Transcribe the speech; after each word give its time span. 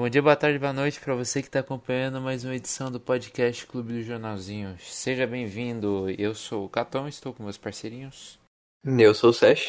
Bom 0.00 0.08
dia, 0.08 0.22
boa 0.22 0.34
tarde, 0.34 0.58
boa 0.58 0.72
noite 0.72 0.98
para 0.98 1.14
você 1.14 1.42
que 1.42 1.48
está 1.48 1.60
acompanhando 1.60 2.22
mais 2.22 2.42
uma 2.42 2.56
edição 2.56 2.90
do 2.90 2.98
podcast 2.98 3.66
Clube 3.66 3.92
do 3.92 4.02
Jornalzinho. 4.02 4.74
Seja 4.78 5.26
bem-vindo. 5.26 6.08
Eu 6.16 6.34
sou 6.34 6.64
o 6.64 6.70
Catão, 6.70 7.06
estou 7.06 7.34
com 7.34 7.42
meus 7.42 7.58
parceirinhos. 7.58 8.38
Eu 8.82 9.14
sou 9.14 9.28
o 9.28 9.32
Sesh. 9.34 9.66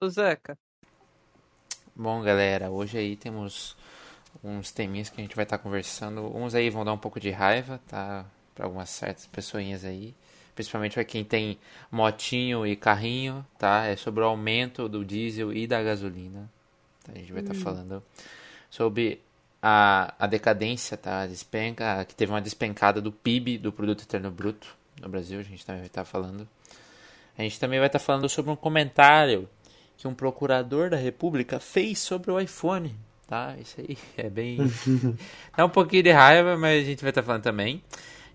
O 0.00 0.08
Zeca. 0.08 0.56
Bom, 1.92 2.22
galera, 2.22 2.70
hoje 2.70 2.98
aí 2.98 3.16
temos 3.16 3.76
uns 4.44 4.70
teminhas 4.70 5.10
que 5.10 5.20
a 5.20 5.24
gente 5.24 5.34
vai 5.34 5.42
estar 5.42 5.58
tá 5.58 5.62
conversando. 5.64 6.20
Uns 6.32 6.54
aí 6.54 6.70
vão 6.70 6.84
dar 6.84 6.92
um 6.92 6.98
pouco 6.98 7.18
de 7.18 7.30
raiva, 7.30 7.80
tá? 7.88 8.24
Para 8.54 8.66
algumas 8.66 8.90
certas 8.90 9.26
pessoinhas 9.26 9.84
aí. 9.84 10.14
Principalmente 10.54 10.94
para 10.94 11.04
quem 11.04 11.24
tem 11.24 11.58
motinho 11.90 12.64
e 12.64 12.76
carrinho, 12.76 13.44
tá? 13.58 13.86
É 13.86 13.96
sobre 13.96 14.22
o 14.22 14.26
aumento 14.26 14.88
do 14.88 15.04
diesel 15.04 15.52
e 15.52 15.66
da 15.66 15.82
gasolina. 15.82 16.48
Tá? 17.02 17.10
A 17.12 17.18
gente 17.18 17.32
vai 17.32 17.42
estar 17.42 17.54
tá 17.54 17.58
hum. 17.58 18.02
Sobre 18.70 19.22
a, 19.62 20.14
a 20.18 20.26
decadência, 20.26 20.96
tá? 20.96 21.22
A 21.22 21.26
despenca, 21.26 22.04
que 22.04 22.14
teve 22.14 22.32
uma 22.32 22.40
despencada 22.40 23.00
do 23.00 23.10
PIB, 23.10 23.58
do 23.58 23.72
Produto 23.72 24.02
Interno 24.02 24.30
Bruto, 24.30 24.76
no 25.00 25.08
Brasil, 25.08 25.40
a 25.40 25.42
gente 25.42 25.64
também 25.64 25.80
vai 25.80 25.88
estar 25.88 26.04
falando. 26.04 26.48
A 27.36 27.42
gente 27.42 27.60
também 27.60 27.78
vai 27.78 27.88
estar 27.88 27.98
falando 27.98 28.28
sobre 28.28 28.50
um 28.50 28.56
comentário 28.56 29.48
que 29.96 30.06
um 30.06 30.14
procurador 30.14 30.90
da 30.90 30.96
República 30.96 31.58
fez 31.58 31.98
sobre 31.98 32.30
o 32.30 32.38
iPhone, 32.38 32.94
tá? 33.26 33.56
Isso 33.60 33.80
aí 33.80 33.98
é 34.16 34.30
bem. 34.30 34.58
Dá 35.56 35.64
um 35.64 35.70
pouquinho 35.70 36.02
de 36.02 36.12
raiva, 36.12 36.56
mas 36.56 36.82
a 36.82 36.86
gente 36.86 37.02
vai 37.02 37.10
estar 37.10 37.22
falando 37.22 37.42
também. 37.42 37.82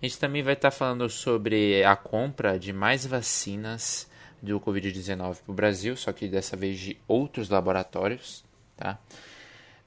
A 0.02 0.06
gente 0.06 0.20
também 0.20 0.42
vai 0.42 0.54
estar 0.54 0.72
falando 0.72 1.08
sobre 1.10 1.84
a 1.84 1.96
compra 1.96 2.58
de 2.58 2.74
mais 2.74 3.06
vacinas 3.06 4.10
do 4.42 4.60
Covid-19 4.60 5.18
para 5.18 5.52
o 5.52 5.54
Brasil, 5.54 5.96
só 5.96 6.12
que 6.12 6.28
dessa 6.28 6.58
vez 6.58 6.80
de 6.80 6.98
outros 7.08 7.50
laboratórios, 7.50 8.44
tá? 8.76 8.98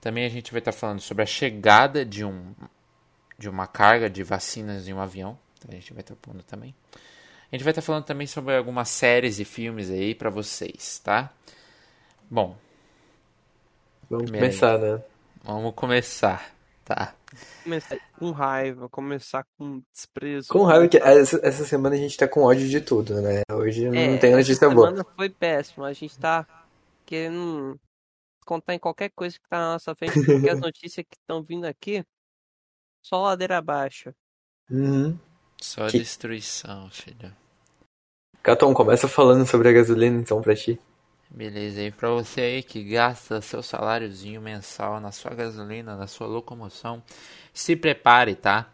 Também 0.04 0.26
a 0.26 0.28
gente 0.28 0.52
vai 0.52 0.58
estar 0.58 0.70
falando 0.70 1.00
sobre 1.00 1.22
a 1.22 1.26
chegada 1.26 2.04
de, 2.04 2.26
um, 2.26 2.52
de 3.38 3.48
uma 3.48 3.66
carga 3.66 4.10
de 4.10 4.22
vacinas 4.22 4.86
em 4.86 4.92
um 4.92 5.00
avião. 5.00 5.38
Então 5.56 5.70
a 5.70 5.74
gente 5.74 5.94
vai 5.94 6.02
estar 6.02 6.14
pondo 6.16 6.42
também. 6.42 6.74
A 7.50 7.56
gente 7.56 7.64
vai 7.64 7.70
estar 7.70 7.80
falando 7.80 8.04
também 8.04 8.26
sobre 8.26 8.54
algumas 8.54 8.90
séries 8.90 9.38
e 9.38 9.46
filmes 9.46 9.90
aí 9.90 10.14
para 10.14 10.28
vocês, 10.28 11.00
tá? 11.02 11.32
Bom. 12.30 12.54
Vamos 14.10 14.30
começar, 14.30 14.78
né? 14.78 15.02
Vamos 15.42 15.74
começar, 15.74 16.54
tá? 16.84 17.14
Começar 17.62 17.98
com 18.18 18.30
raiva, 18.30 18.90
começar 18.90 19.46
com 19.56 19.82
desprezo. 19.90 20.48
Com 20.50 20.64
raiva, 20.64 20.86
que 20.86 20.98
essa, 20.98 21.40
essa 21.42 21.64
semana 21.64 21.94
a 21.94 21.98
gente 21.98 22.18
tá 22.18 22.28
com 22.28 22.42
ódio 22.42 22.68
de 22.68 22.82
tudo, 22.82 23.22
né? 23.22 23.40
Hoje 23.50 23.88
não 23.88 23.98
é, 23.98 24.18
tem 24.18 24.34
notícia 24.34 24.68
boa. 24.68 24.88
Essa 24.88 24.96
semana 24.98 25.16
foi 25.16 25.30
péssima. 25.30 25.86
A 25.86 25.94
gente 25.94 26.18
tá 26.18 26.46
querendo 27.06 27.80
contar 28.44 28.74
em 28.74 28.78
qualquer 28.78 29.10
coisa 29.10 29.38
que 29.38 29.48
tá 29.48 29.58
na 29.58 29.72
nossa 29.72 29.94
frente, 29.94 30.14
porque 30.24 30.48
as 30.48 30.60
notícias 30.60 31.04
que 31.08 31.16
estão 31.16 31.42
vindo 31.42 31.64
aqui, 31.64 32.04
só 33.02 33.22
ladeira 33.22 33.58
abaixo. 33.58 34.14
Uhum. 34.70 35.18
Só 35.60 35.88
que... 35.88 35.98
destruição, 35.98 36.90
filho. 36.90 37.34
Caton, 38.42 38.74
começa 38.74 39.08
falando 39.08 39.46
sobre 39.46 39.68
a 39.70 39.72
gasolina 39.72 40.20
então 40.20 40.42
pra 40.42 40.54
ti. 40.54 40.78
Beleza, 41.30 41.82
e 41.82 41.90
pra 41.90 42.10
você 42.10 42.40
aí 42.42 42.62
que 42.62 42.84
gasta 42.84 43.40
seu 43.40 43.62
saláriozinho 43.62 44.40
mensal 44.40 45.00
na 45.00 45.10
sua 45.10 45.34
gasolina, 45.34 45.96
na 45.96 46.06
sua 46.06 46.26
locomoção, 46.26 47.02
se 47.52 47.74
prepare, 47.74 48.36
tá? 48.36 48.70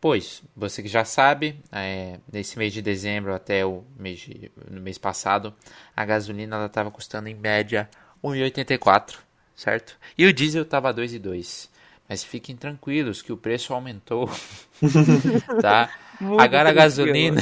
Pois, 0.00 0.42
você 0.56 0.82
que 0.82 0.88
já 0.88 1.04
sabe, 1.04 1.62
é, 1.70 2.18
nesse 2.32 2.58
mês 2.58 2.72
de 2.72 2.80
dezembro 2.80 3.34
até 3.34 3.64
o 3.66 3.84
mês, 3.98 4.20
de, 4.20 4.50
no 4.70 4.80
mês 4.80 4.96
passado, 4.96 5.54
a 5.94 6.04
gasolina 6.04 6.64
estava 6.64 6.90
custando 6.90 7.28
em 7.28 7.34
média 7.34 7.88
1,84, 8.22 9.16
certo? 9.54 9.96
E 10.16 10.26
o 10.26 10.32
diesel 10.32 10.62
estava 10.62 10.92
2,2. 10.92 11.68
Mas 12.08 12.24
fiquem 12.24 12.56
tranquilos 12.56 13.22
que 13.22 13.32
o 13.32 13.36
preço 13.36 13.72
aumentou, 13.72 14.28
tá? 15.62 15.90
Agora 16.38 16.70
a 16.70 16.72
gasolina, 16.72 17.40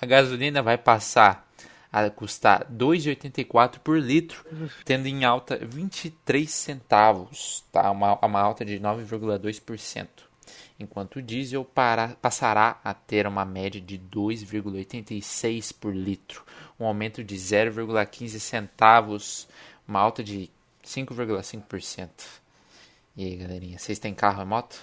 a 0.00 0.06
gasolina 0.06 0.62
vai 0.62 0.78
passar 0.78 1.46
a 1.92 2.08
custar 2.10 2.66
2,84 2.70 3.78
por 3.78 3.98
litro, 3.98 4.44
tendo 4.84 5.06
em 5.06 5.24
alta 5.24 5.58
23 5.60 6.50
centavos, 6.50 7.64
tá? 7.72 7.90
Uma, 7.90 8.18
uma 8.24 8.40
alta 8.40 8.64
de 8.64 8.78
9,2%. 8.78 10.06
Enquanto 10.80 11.16
o 11.16 11.22
diesel 11.22 11.64
para, 11.64 12.08
passará 12.22 12.78
a 12.84 12.94
ter 12.94 13.26
uma 13.26 13.44
média 13.44 13.80
de 13.80 13.98
2,86 13.98 15.74
por 15.78 15.94
litro, 15.94 16.44
um 16.78 16.86
aumento 16.86 17.24
de 17.24 17.34
0,15 17.34 18.38
centavos 18.38 19.48
uma 19.88 20.00
alta 20.00 20.22
de 20.22 20.50
5,5%. 20.84 22.08
E 23.16 23.24
aí, 23.24 23.36
galerinha, 23.36 23.78
vocês 23.78 23.98
têm 23.98 24.14
carro 24.14 24.42
e 24.42 24.44
moto? 24.44 24.80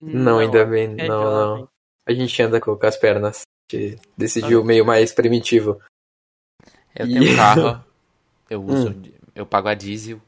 Não, 0.00 0.22
não 0.22 0.38
ainda 0.40 0.66
bem, 0.66 0.94
é 0.98 1.06
não, 1.08 1.56
não. 1.56 1.68
A 2.06 2.12
gente 2.12 2.42
anda 2.42 2.60
com, 2.60 2.78
as 2.82 2.96
pernas. 2.96 3.42
A 3.72 3.76
gente 3.76 4.00
decidiu 4.16 4.60
ah, 4.60 4.64
meio 4.64 4.84
mais 4.84 5.12
primitivo. 5.12 5.80
Eu 6.94 7.06
e... 7.06 7.14
tenho 7.14 7.36
carro, 7.36 7.84
eu 8.50 8.62
uso, 8.62 8.90
hum. 8.90 9.02
eu 9.34 9.46
pago 9.46 9.68
a 9.68 9.74
diesel. 9.74 10.20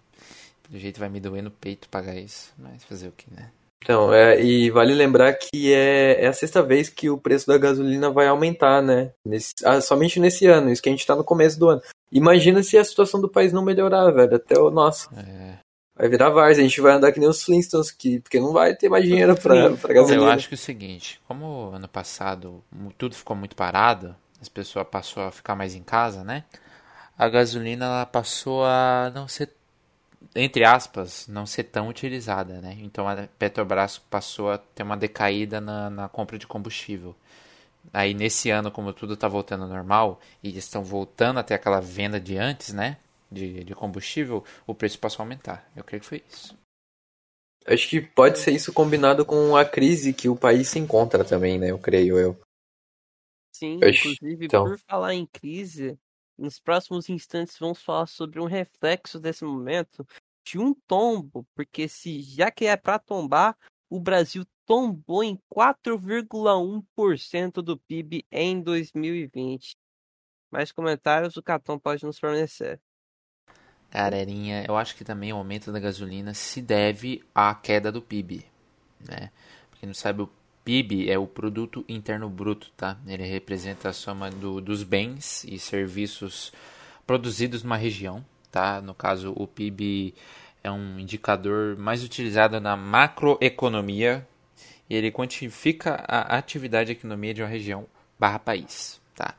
Do 0.69 0.79
jeito 0.79 1.01
vai 1.01 1.09
me 1.09 1.19
doer 1.19 1.43
no 1.43 1.51
peito 1.51 1.89
pagar 1.89 2.15
isso, 2.15 2.53
mas 2.57 2.85
fazer 2.85 3.09
o 3.09 3.13
que, 3.13 3.27
né? 3.35 3.51
Então, 3.83 4.13
é, 4.13 4.41
e 4.41 4.71
vale 4.71 4.95
lembrar 4.95 5.33
que 5.35 5.73
é, 5.73 6.23
é, 6.23 6.27
a 6.27 6.33
sexta 6.33 6.63
vez 6.63 6.89
que 6.89 7.09
o 7.09 7.19
preço 7.19 7.47
da 7.47 7.57
gasolina 7.57 8.11
vai 8.11 8.29
aumentar, 8.29 8.83
né? 8.83 9.13
Nesse, 9.27 9.55
ah, 9.65 9.81
somente 9.81 10.21
nesse 10.21 10.47
ano, 10.47 10.71
isso 10.71 10.83
que 10.83 10.89
a 10.89 10.93
gente 10.93 11.07
tá 11.07 11.17
no 11.17 11.25
começo 11.25 11.59
do 11.59 11.69
ano. 11.69 11.83
Imagina 12.13 12.63
se 12.63 12.77
a 12.77 12.85
situação 12.85 13.21
do 13.21 13.29
país 13.29 13.53
não 13.53 13.63
melhorar, 13.63 14.11
velho. 14.11 14.37
Até 14.37 14.59
o 14.59 14.71
nosso. 14.71 15.09
É. 15.17 15.59
Vai 16.01 16.09
virar 16.09 16.31
várzea, 16.31 16.65
a 16.65 16.67
gente 16.67 16.81
vai 16.81 16.93
andar 16.95 17.13
que 17.13 17.21
nem 17.21 17.29
os 17.29 17.43
Flintstones, 17.43 17.91
que, 17.91 18.21
porque 18.21 18.41
não 18.41 18.55
vai 18.55 18.75
ter 18.75 18.89
mais 18.89 19.05
dinheiro 19.05 19.37
pra, 19.37 19.71
pra 19.77 19.93
gasolina. 19.93 20.25
Eu 20.25 20.31
acho 20.31 20.49
que 20.49 20.55
é 20.55 20.57
o 20.57 20.59
seguinte, 20.59 21.21
como 21.29 21.73
ano 21.75 21.87
passado 21.87 22.65
tudo 22.97 23.15
ficou 23.15 23.37
muito 23.37 23.55
parado, 23.55 24.17
as 24.41 24.49
pessoas 24.49 24.87
passou 24.91 25.25
a 25.25 25.31
ficar 25.31 25.55
mais 25.55 25.75
em 25.75 25.83
casa, 25.83 26.25
né? 26.25 26.45
A 27.19 27.29
gasolina 27.29 27.85
ela 27.85 28.07
passou 28.07 28.65
a 28.65 29.13
não 29.15 29.29
ser, 29.29 29.51
entre 30.35 30.65
aspas, 30.65 31.29
não 31.29 31.45
ser 31.45 31.65
tão 31.65 31.89
utilizada, 31.89 32.63
né? 32.63 32.79
Então 32.81 33.07
a 33.07 33.29
Petrobras 33.39 33.99
passou 33.99 34.51
a 34.51 34.57
ter 34.57 34.83
uma 34.83 34.97
decaída 34.97 35.61
na, 35.61 35.91
na 35.91 36.09
compra 36.09 36.39
de 36.39 36.47
combustível. 36.47 37.15
Aí 37.93 38.15
nesse 38.15 38.51
ano, 38.51 38.71
como 38.71 38.93
tudo 38.93 39.15
está 39.15 39.27
voltando 39.27 39.65
ao 39.65 39.69
normal 39.69 40.21
e 40.43 40.57
estão 40.57 40.85
voltando 40.85 41.41
até 41.41 41.55
aquela 41.55 41.81
venda 41.81 42.21
de 42.21 42.37
antes, 42.37 42.73
né? 42.73 42.99
De, 43.31 43.65
de 43.65 43.75
combustível, 43.75 44.45
o 44.67 44.75
preço 44.75 44.99
passou 44.99 45.23
a 45.23 45.25
aumentar. 45.25 45.71
Eu 45.77 45.85
creio 45.85 46.01
que 46.01 46.07
foi 46.07 46.25
isso. 46.29 46.59
Acho 47.67 47.89
que 47.89 48.01
pode 48.01 48.39
ser 48.39 48.53
isso 48.53 48.73
combinado 48.73 49.25
com 49.25 49.57
a 49.57 49.65
crise 49.65 50.13
que 50.13 50.29
o 50.29 50.37
país 50.37 50.69
se 50.69 50.79
encontra 50.79 51.25
também, 51.25 51.59
né? 51.59 51.71
Eu 51.71 51.79
creio 51.79 52.19
eu. 52.19 52.41
Sim, 53.53 53.79
eu 53.83 53.91
inclusive 53.91 54.47
então... 54.47 54.65
por 54.65 54.79
falar 54.79 55.15
em 55.15 55.27
crise, 55.27 55.99
nos 56.39 56.59
próximos 56.59 57.09
instantes 57.09 57.59
vamos 57.59 57.83
falar 57.83 58.07
sobre 58.07 58.41
um 58.41 58.47
reflexo 58.47 59.21
desse 59.21 59.45
momento 59.45 60.07
de 60.45 60.59
um 60.59 60.75
tombo, 60.87 61.47
porque 61.55 61.87
se 61.87 62.23
já 62.23 62.51
que 62.51 62.65
é 62.65 62.77
para 62.77 62.99
tombar, 62.99 63.57
o 63.91 64.01
Brasil 64.01 64.47
tombou 64.71 65.23
em 65.25 65.37
4,1% 65.53 67.55
do 67.55 67.77
PIB 67.77 68.25
em 68.31 68.63
2020. 68.63 69.75
Mais 70.49 70.71
comentários 70.71 71.37
o 71.37 71.43
Catão 71.43 71.77
pode 71.77 72.07
nos 72.07 72.21
fornecer. 72.21 72.81
Galerinha, 73.91 74.65
eu 74.69 74.77
acho 74.77 74.95
que 74.95 75.03
também 75.03 75.33
o 75.33 75.39
aumento 75.39 75.73
da 75.73 75.81
gasolina 75.81 76.33
se 76.35 76.63
deve 76.63 77.21
à 77.35 77.53
queda 77.53 77.91
do 77.91 78.01
PIB, 78.01 78.47
né? 79.01 79.33
Quem 79.81 79.89
não 79.89 79.95
sabe, 79.95 80.23
o 80.23 80.31
PIB 80.65 81.11
é 81.11 81.19
o 81.19 81.27
Produto 81.27 81.85
Interno 81.89 82.31
Bruto, 82.31 82.71
tá? 82.77 82.97
Ele 83.09 83.25
representa 83.25 83.89
a 83.89 83.93
soma 83.93 84.31
do, 84.31 84.61
dos 84.61 84.85
bens 84.85 85.43
e 85.43 85.59
serviços 85.59 86.53
produzidos 87.05 87.65
numa 87.65 87.77
região, 87.77 88.25
tá? 88.53 88.81
No 88.81 88.95
caso, 88.95 89.33
o 89.37 89.49
PIB 89.49 90.15
é 90.63 90.71
um 90.71 90.97
indicador 90.97 91.77
mais 91.77 92.05
utilizado 92.05 92.61
na 92.61 92.77
macroeconomia, 92.77 94.25
e 94.91 94.97
ele 94.97 95.11
quantifica 95.13 96.05
a 96.09 96.37
atividade 96.37 96.91
e 96.91 96.95
economia 96.95 97.33
de 97.33 97.41
uma 97.41 97.49
região 97.49 97.87
barra 98.19 98.41
país, 98.41 99.01
tá? 99.15 99.37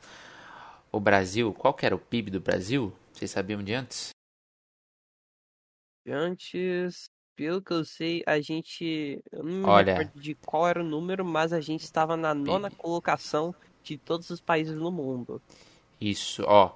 O 0.90 0.98
Brasil, 0.98 1.52
qual 1.52 1.74
que 1.74 1.84
era 1.84 1.94
o 1.94 1.98
PIB 1.98 2.30
do 2.30 2.40
Brasil? 2.40 2.90
Vocês 3.12 3.30
sabiam 3.30 3.62
de 3.62 3.74
antes? 3.74 4.08
Antes, 6.08 7.10
pelo 7.36 7.60
que 7.60 7.72
eu 7.72 7.84
sei, 7.84 8.22
a 8.26 8.40
gente. 8.40 9.22
Eu 9.30 9.42
não 9.44 9.52
me 9.52 9.64
Olha, 9.64 9.98
lembro 9.98 10.18
de 10.18 10.34
qual 10.34 10.66
era 10.66 10.80
o 10.80 10.84
número, 10.84 11.22
mas 11.24 11.52
a 11.52 11.60
gente 11.60 11.82
estava 11.82 12.16
na 12.16 12.34
nona 12.34 12.70
colocação 12.70 13.54
de 13.84 13.98
todos 13.98 14.30
os 14.30 14.40
países 14.40 14.74
no 14.74 14.90
mundo. 14.90 15.40
Isso, 16.00 16.42
ó. 16.46 16.74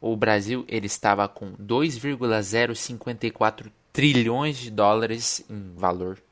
O 0.00 0.16
Brasil 0.16 0.64
ele 0.68 0.86
estava 0.86 1.26
com 1.26 1.54
2,054 1.58 3.72
trilhões 3.92 4.56
de 4.58 4.70
dólares 4.70 5.44
em 5.50 5.74
valor 5.74 6.22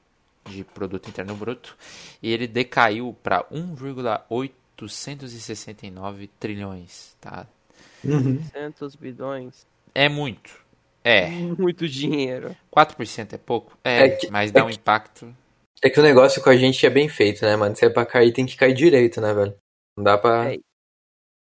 de 0.51 0.65
produto 0.65 1.09
interno 1.09 1.35
bruto 1.35 1.77
e 2.23 2.31
ele 2.33 2.47
decaiu 2.47 3.17
para 3.23 3.45
1,869 3.51 6.29
trilhões, 6.39 7.17
tá? 7.21 7.47
Uhum. 8.05 8.37
200 8.37 8.95
bilhões. 8.97 9.67
É 9.95 10.09
muito. 10.09 10.65
É. 11.03 11.29
Muito 11.29 11.89
dinheiro. 11.89 12.55
4% 12.71 13.33
é 13.33 13.39
pouco? 13.39 13.79
É, 13.85 14.07
é 14.07 14.09
que, 14.11 14.31
mas 14.31 14.51
dá 14.51 14.61
é 14.61 14.65
um 14.65 14.71
impacto. 14.71 15.35
É 15.83 15.91
que 15.91 16.01
o 16.01 16.03
negócio 16.03 16.43
com 16.43 16.51
a 16.51 16.57
gente 16.57 16.85
é 16.85 16.91
bem 16.91 17.09
feito, 17.09 17.45
né, 17.45 17.55
mano? 17.55 17.77
Se 17.77 17.87
é 17.87 17.91
pra 17.91 18.05
cair, 18.05 18.33
tem 18.33 18.45
que 18.45 18.57
cair 18.57 18.75
direito, 18.75 19.21
né, 19.21 19.33
velho? 19.33 19.55
Não 19.97 20.03
dá 20.03 20.19
pra. 20.19 20.53
É. 20.53 20.59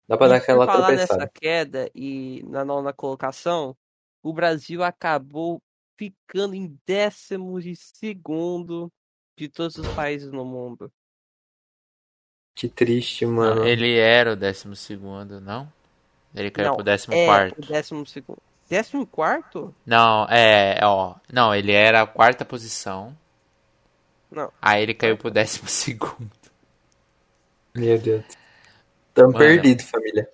Dá 0.08 0.16
pra 0.16 0.26
e 0.26 0.30
dar 0.30 0.36
aquela 0.36 0.66
falar 0.66 0.86
tropeçada. 0.86 1.18
nessa 1.18 1.32
queda 1.34 1.90
e 1.94 2.44
na 2.48 2.64
nona 2.64 2.92
colocação, 2.92 3.76
o 4.22 4.32
Brasil 4.32 4.84
acabou 4.84 5.60
ficando 5.96 6.54
em 6.54 6.78
décimo 6.86 7.60
de 7.60 7.74
segundo 7.76 8.92
de 9.36 9.48
todos 9.48 9.76
os 9.76 9.88
países 9.88 10.30
no 10.32 10.44
mundo. 10.44 10.90
Que 12.54 12.68
triste, 12.68 13.26
mano. 13.26 13.56
Não, 13.56 13.66
ele 13.66 13.96
era 13.98 14.32
o 14.32 14.36
décimo 14.36 14.74
segundo, 14.74 15.40
não? 15.40 15.70
Ele 16.34 16.50
caiu 16.50 16.68
não, 16.68 16.74
pro 16.76 16.84
décimo 16.84 17.14
é 17.14 17.26
quarto. 17.26 17.58
O 17.58 17.66
décimo 17.66 18.06
segundo. 18.06 18.42
Décimo 18.68 19.06
quarto? 19.06 19.74
Não, 19.84 20.26
é, 20.28 20.80
ó. 20.82 21.14
Não, 21.32 21.54
ele 21.54 21.72
era 21.72 22.02
a 22.02 22.06
quarta 22.06 22.44
posição. 22.44 23.16
Não. 24.30 24.52
Aí 24.60 24.82
ele 24.82 24.94
caiu 24.94 25.16
pro 25.16 25.30
décimo 25.30 25.68
segundo. 25.68 26.30
Meu 27.74 27.98
Deus. 27.98 28.24
Tamo 29.14 29.32
Mano. 29.32 29.38
perdido, 29.38 29.82
família. 29.82 30.28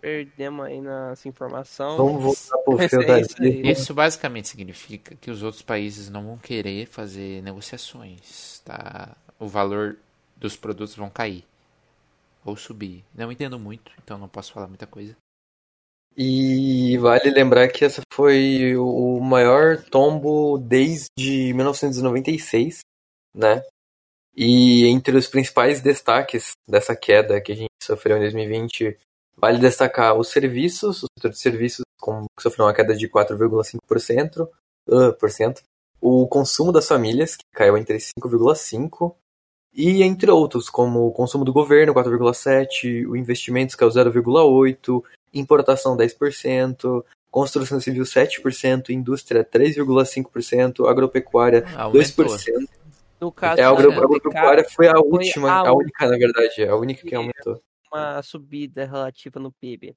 Perdemos 0.00 0.64
aí 0.64 0.80
nessa 0.80 1.28
informação. 1.28 1.96
Vamos 1.96 2.22
voltar 2.22 2.58
pro 2.64 2.88
feudalismo. 2.88 3.44
É 3.44 3.72
isso 3.72 3.92
basicamente 3.92 4.48
significa 4.48 5.14
que 5.14 5.30
os 5.30 5.42
outros 5.42 5.62
países 5.62 6.08
não 6.08 6.24
vão 6.24 6.38
querer 6.38 6.86
fazer 6.86 7.42
negociações, 7.42 8.60
tá? 8.64 9.14
O 9.38 9.46
valor 9.46 9.98
dos 10.36 10.56
produtos 10.56 10.96
vão 10.96 11.10
cair 11.10 11.44
ou 12.44 12.56
subir. 12.56 13.04
Não 13.14 13.30
entendo 13.30 13.58
muito, 13.58 13.92
então 14.02 14.16
não 14.16 14.28
posso 14.28 14.52
falar 14.52 14.68
muita 14.68 14.86
coisa. 14.86 15.14
E 16.16 16.96
vale 16.98 17.30
lembrar 17.30 17.68
que 17.68 17.84
essa 17.84 18.00
foi 18.12 18.76
o 18.76 19.20
maior 19.20 19.82
tombo 19.82 20.58
desde 20.58 21.52
1996, 21.54 22.80
né? 23.34 23.62
E 24.34 24.86
entre 24.86 25.16
os 25.16 25.28
principais 25.28 25.80
destaques 25.80 26.52
dessa 26.68 26.96
queda 26.96 27.40
que 27.40 27.52
a 27.52 27.54
gente 27.54 27.70
sofreu 27.82 28.16
em 28.16 28.20
2020, 28.20 28.98
vale 29.40 29.58
destacar 29.58 30.16
os 30.16 30.28
serviços, 30.28 31.02
o 31.02 31.06
setor 31.16 31.30
de 31.30 31.38
serviços 31.38 31.84
com, 32.00 32.26
que 32.36 32.42
sofreu 32.42 32.66
uma 32.66 32.74
queda 32.74 32.94
de 32.94 33.08
4,5%, 33.08 34.48
uh, 34.88 35.12
por 35.14 35.30
cento, 35.30 35.62
o 36.00 36.26
consumo 36.26 36.72
das 36.72 36.88
famílias, 36.88 37.36
que 37.36 37.44
caiu 37.52 37.76
entre 37.76 37.98
5,5%, 37.98 39.14
e 39.72 40.02
entre 40.02 40.30
outros, 40.30 40.68
como 40.68 41.06
o 41.06 41.12
consumo 41.12 41.44
do 41.44 41.52
governo, 41.52 41.94
4,7%, 41.94 43.06
o 43.08 43.16
investimentos, 43.16 43.74
que 43.74 43.84
é 43.84 43.86
o 43.86 43.90
0,8%, 43.90 45.02
importação 45.32 45.96
10%, 45.96 47.04
construção 47.30 47.80
civil 47.80 48.02
7%, 48.02 48.90
indústria 48.90 49.44
3,5%, 49.44 50.88
agropecuária 50.88 51.64
Aumentou. 51.76 52.26
2%. 52.26 52.68
No 53.20 53.30
caso, 53.30 53.60
é, 53.60 53.64
a 53.64 53.68
agropecuária 53.68 54.64
foi 54.68 54.88
a 54.88 54.98
última, 54.98 55.48
foi 55.48 55.50
a, 55.50 55.68
a, 55.68 55.72
única, 55.74 56.06
na 56.08 56.16
verdade, 56.16 56.64
a 56.64 56.74
única 56.74 57.06
que 57.06 57.14
aumentou. 57.14 57.62
Uma 57.92 58.22
subida 58.22 58.84
relativa 58.84 59.40
no 59.40 59.50
PIB. 59.52 59.96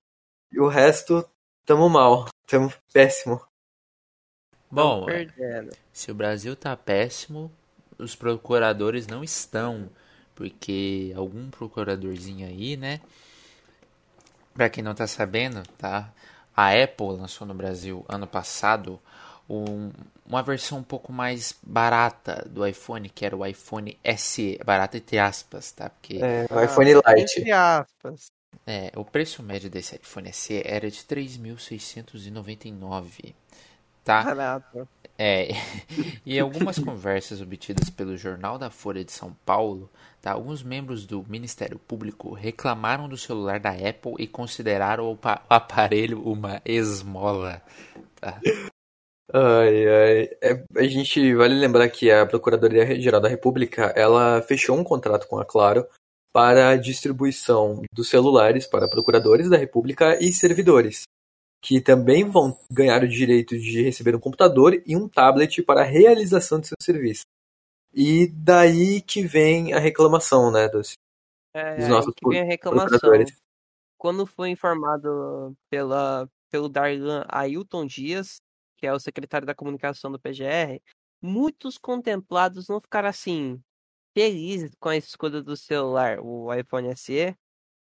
E 0.51 0.59
o 0.59 0.67
resto, 0.67 1.27
tamo 1.65 1.87
mal, 1.89 2.27
tamo 2.47 2.73
péssimo. 2.91 3.41
Bom, 4.69 5.05
se 5.91 6.11
o 6.11 6.15
Brasil 6.15 6.55
tá 6.55 6.75
péssimo, 6.75 7.51
os 7.97 8.15
procuradores 8.15 9.05
não 9.05 9.23
estão, 9.23 9.89
porque 10.33 11.13
algum 11.15 11.49
procuradorzinho 11.51 12.47
aí, 12.47 12.75
né, 12.75 12.99
para 14.53 14.69
quem 14.69 14.83
não 14.83 14.93
está 14.93 15.05
sabendo, 15.05 15.61
tá? 15.77 16.11
A 16.55 16.71
Apple 16.71 17.17
lançou 17.17 17.45
no 17.45 17.53
Brasil 17.53 18.05
ano 18.07 18.27
passado 18.27 18.99
um, 19.49 19.91
uma 20.25 20.41
versão 20.41 20.79
um 20.79 20.83
pouco 20.83 21.11
mais 21.11 21.53
barata 21.61 22.47
do 22.49 22.65
iPhone, 22.65 23.09
que 23.09 23.25
era 23.25 23.35
o 23.35 23.45
iPhone 23.45 23.99
SE, 24.17 24.57
barata 24.65 24.95
entre 24.97 25.19
aspas, 25.19 25.71
tá? 25.71 25.89
Porque 25.89 26.19
é, 26.21 26.47
o 26.49 26.63
iPhone 26.63 26.93
ah, 27.05 27.13
Lite. 27.13 27.39
Entre 27.39 27.51
aspas. 27.51 28.31
É, 28.65 28.93
o 28.95 29.03
preço 29.03 29.43
médio 29.43 29.69
desse 29.69 29.95
iPhone 29.95 30.31
SE 30.31 30.61
era 30.63 30.89
de 30.89 30.99
3.699, 30.99 33.33
tá? 34.03 34.23
Barato. 34.23 34.87
É, 35.17 35.49
e 36.25 36.39
algumas 36.39 36.79
conversas 36.79 37.41
obtidas 37.41 37.89
pelo 37.89 38.15
Jornal 38.17 38.57
da 38.57 38.69
Folha 38.69 39.03
de 39.03 39.11
São 39.11 39.35
Paulo, 39.45 39.89
tá, 40.21 40.31
alguns 40.31 40.63
membros 40.63 41.05
do 41.05 41.25
Ministério 41.27 41.77
Público 41.77 42.33
reclamaram 42.33 43.09
do 43.09 43.17
celular 43.17 43.59
da 43.59 43.71
Apple 43.71 44.15
e 44.17 44.27
consideraram 44.27 45.11
o, 45.11 45.19
aparelho 45.49 46.23
uma 46.23 46.61
esmola. 46.65 47.61
Tá? 48.19 48.39
Ai, 49.31 49.87
ai. 49.87 50.29
É, 50.41 50.65
a 50.75 50.83
gente 50.83 51.33
vale 51.35 51.55
lembrar 51.55 51.87
que 51.89 52.11
a 52.11 52.25
Procuradoria-Geral 52.25 53.21
da 53.21 53.29
República 53.29 53.93
ela 53.95 54.41
fechou 54.41 54.77
um 54.77 54.83
contrato 54.83 55.27
com 55.27 55.39
a 55.39 55.45
Claro 55.45 55.87
para 56.33 56.69
a 56.69 56.75
distribuição 56.75 57.83
dos 57.93 58.09
celulares 58.09 58.65
para 58.67 58.89
procuradores 58.89 59.49
da 59.49 59.57
República 59.57 60.17
e 60.19 60.33
servidores 60.33 61.03
que 61.63 61.79
também 61.79 62.29
vão 62.29 62.59
ganhar 62.69 63.01
o 63.03 63.07
direito 63.07 63.57
de 63.57 63.81
receber 63.81 64.13
um 64.13 64.19
computador 64.19 64.83
e 64.85 64.97
um 64.97 65.07
tablet 65.07 65.63
para 65.63 65.79
a 65.81 65.85
realização 65.85 66.59
de 66.59 66.67
seu 66.67 66.75
serviço. 66.81 67.23
E 67.93 68.27
daí 68.27 69.01
que 69.01 69.25
vem 69.25 69.73
a 69.73 69.79
reclamação, 69.79 70.51
né, 70.51 70.67
dos, 70.67 70.95
é, 71.55 71.77
dos 71.77 71.87
nossos 71.87 72.13
que 72.13 72.27
vem 72.27 72.41
a 72.41 72.43
reclamação. 72.43 72.99
Quando 73.97 74.25
foi 74.25 74.49
informado 74.49 75.55
pela, 75.69 76.27
pelo 76.51 76.67
Darlan 76.67 77.23
Ailton 77.29 77.85
Dias, 77.85 78.41
que 78.83 78.87
é 78.87 78.91
o 78.91 78.99
secretário 78.99 79.47
da 79.47 79.55
comunicação 79.55 80.11
do 80.11 80.19
PGR, 80.19 80.81
muitos 81.21 81.77
contemplados 81.77 82.67
não 82.67 82.81
ficaram 82.81 83.07
assim 83.07 83.63
felizes 84.13 84.75
com 84.77 84.89
a 84.89 84.97
escolha 84.97 85.41
do 85.41 85.55
celular, 85.55 86.19
o 86.19 86.53
iPhone 86.53 86.93
SE, 86.97 87.33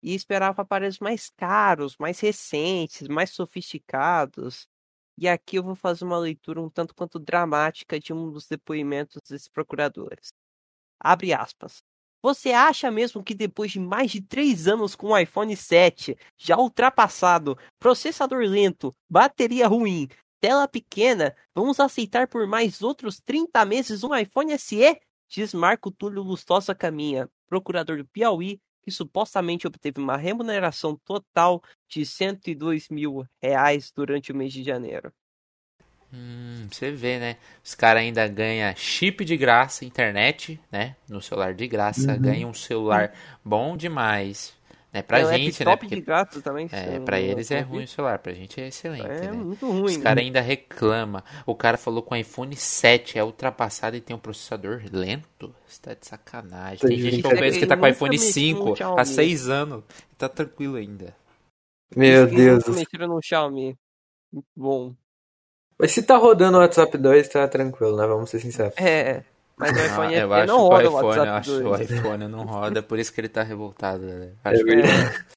e 0.02 0.14
esperava 0.14 0.62
aparelhos 0.62 0.98
mais 0.98 1.28
caros, 1.36 1.98
mais 1.98 2.18
recentes, 2.18 3.08
mais 3.08 3.28
sofisticados. 3.28 4.66
E 5.18 5.28
aqui 5.28 5.56
eu 5.56 5.62
vou 5.62 5.74
fazer 5.74 6.06
uma 6.06 6.16
leitura 6.18 6.62
um 6.62 6.70
tanto 6.70 6.94
quanto 6.94 7.18
dramática 7.18 8.00
de 8.00 8.14
um 8.14 8.30
dos 8.30 8.48
depoimentos 8.48 9.20
desses 9.28 9.48
procuradores. 9.48 10.32
Abre 10.98 11.34
aspas. 11.34 11.82
Você 12.22 12.52
acha 12.52 12.90
mesmo 12.90 13.22
que 13.22 13.34
depois 13.34 13.70
de 13.70 13.78
mais 13.78 14.10
de 14.10 14.22
três 14.22 14.66
anos 14.66 14.96
com 14.96 15.08
o 15.08 15.18
iPhone 15.18 15.54
7, 15.54 16.16
já 16.38 16.56
ultrapassado, 16.56 17.58
processador 17.78 18.40
lento, 18.40 18.96
bateria 19.10 19.68
ruim, 19.68 20.08
tela 20.40 20.68
pequena, 20.68 21.34
vamos 21.54 21.80
aceitar 21.80 22.28
por 22.28 22.46
mais 22.46 22.82
outros 22.82 23.20
30 23.20 23.64
meses 23.64 24.04
um 24.04 24.14
iPhone 24.14 24.56
SE? 24.58 24.98
Diz 25.28 25.52
Marco 25.52 25.90
Túlio 25.90 26.22
Lustosa 26.22 26.74
Caminha, 26.74 27.28
procurador 27.48 27.98
do 27.98 28.04
Piauí, 28.06 28.60
que 28.82 28.90
supostamente 28.90 29.66
obteve 29.66 30.00
uma 30.00 30.16
remuneração 30.16 30.96
total 31.04 31.60
de 31.88 32.06
102 32.06 32.88
mil 32.88 33.26
reais 33.42 33.90
durante 33.94 34.30
o 34.30 34.36
mês 34.36 34.52
de 34.52 34.62
janeiro. 34.62 35.12
Hum, 36.12 36.68
você 36.70 36.92
vê, 36.92 37.18
né? 37.18 37.36
Os 37.64 37.74
caras 37.74 38.02
ainda 38.02 38.28
ganham 38.28 38.72
chip 38.76 39.24
de 39.24 39.36
graça, 39.36 39.84
internet, 39.84 40.60
né? 40.70 40.94
No 41.08 41.20
celular 41.20 41.52
de 41.52 41.66
graça, 41.66 42.12
uhum. 42.12 42.20
ganham 42.20 42.50
um 42.50 42.54
celular 42.54 43.12
bom 43.44 43.76
demais. 43.76 44.54
Né? 44.96 45.02
Pra 45.02 45.20
é, 45.20 45.38
gente, 45.38 45.62
né? 45.64 45.76
Porque, 45.76 45.94
de 45.94 46.00
gato 46.00 46.40
também. 46.40 46.68
É, 46.72 46.98
pra 47.00 47.20
eles 47.20 47.50
é 47.50 47.60
ruim 47.60 47.84
o 47.84 47.88
celular, 47.88 48.18
pra 48.18 48.32
gente 48.32 48.58
é 48.60 48.68
excelente. 48.68 49.04
É 49.04 49.30
né? 49.30 49.32
muito 49.32 49.70
ruim. 49.70 49.84
Os 49.84 49.96
caras 49.98 50.24
ainda 50.24 50.40
reclamam. 50.40 51.22
O 51.44 51.54
cara 51.54 51.76
falou 51.76 52.02
que 52.02 52.14
o 52.14 52.16
iPhone 52.16 52.56
7 52.56 53.18
é 53.18 53.24
ultrapassado 53.24 53.94
e 53.94 54.00
tem 54.00 54.16
um 54.16 54.18
processador 54.18 54.82
lento. 54.90 55.54
Você 55.66 55.82
tá 55.82 55.94
de 55.94 56.06
sacanagem. 56.06 56.88
Tem, 56.88 56.98
gente 56.98 57.22
que 57.22 57.28
pensa 57.28 57.58
que 57.58 57.66
tá 57.66 57.76
com 57.76 57.84
o 57.84 57.88
iPhone 57.88 58.18
5 58.18 58.74
há 58.96 59.04
6 59.04 59.48
anos 59.50 59.84
e 60.10 60.14
tá 60.16 60.28
tranquilo 60.28 60.76
ainda. 60.76 61.14
Meu 61.94 62.26
Deus. 62.26 62.66
Mexeram 62.66 63.08
no 63.08 63.22
Xiaomi. 63.22 63.76
Muito 64.32 64.48
bom. 64.56 64.94
Mas 65.78 65.92
se 65.92 66.02
tá 66.02 66.16
rodando 66.16 66.56
o 66.56 66.60
WhatsApp 66.60 66.96
2, 66.96 67.28
tá 67.28 67.46
tranquilo, 67.46 67.96
né? 67.96 68.06
Vamos 68.06 68.30
ser 68.30 68.40
sinceros. 68.40 68.74
É. 68.78 69.22
Mas 69.58 69.76
o 69.76 69.80
iPhone 69.80 70.14
ah, 70.14 70.18
eu 70.18 70.34
acho 70.34 70.46
não 70.46 70.58
roda 70.58 70.90
o 70.90 70.98
iPhone, 70.98 71.28
eu 71.28 71.34
acho 71.34 71.50
que 71.50 71.64
o 71.64 71.76
iPhone 71.76 72.28
não 72.28 72.44
roda, 72.44 72.82
por 72.82 72.98
isso 72.98 73.12
que 73.12 73.20
ele 73.20 73.28
tá 73.28 73.42
revoltado. 73.42 74.04
Né? 74.04 74.34
Acho 74.44 74.60
é 74.60 74.64
que... 74.64 75.36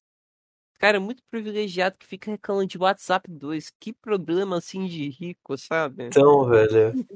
Cara, 0.78 0.96
é 0.96 1.00
muito 1.00 1.22
privilegiado 1.30 1.96
que 1.98 2.06
fica 2.06 2.30
reclamando 2.30 2.66
de 2.66 2.78
WhatsApp 2.78 3.30
2. 3.30 3.70
Que 3.78 3.92
problema 3.92 4.56
assim 4.56 4.86
de 4.86 5.10
rico, 5.10 5.56
sabe? 5.58 6.06
Então, 6.06 6.46
velho. 6.46 7.06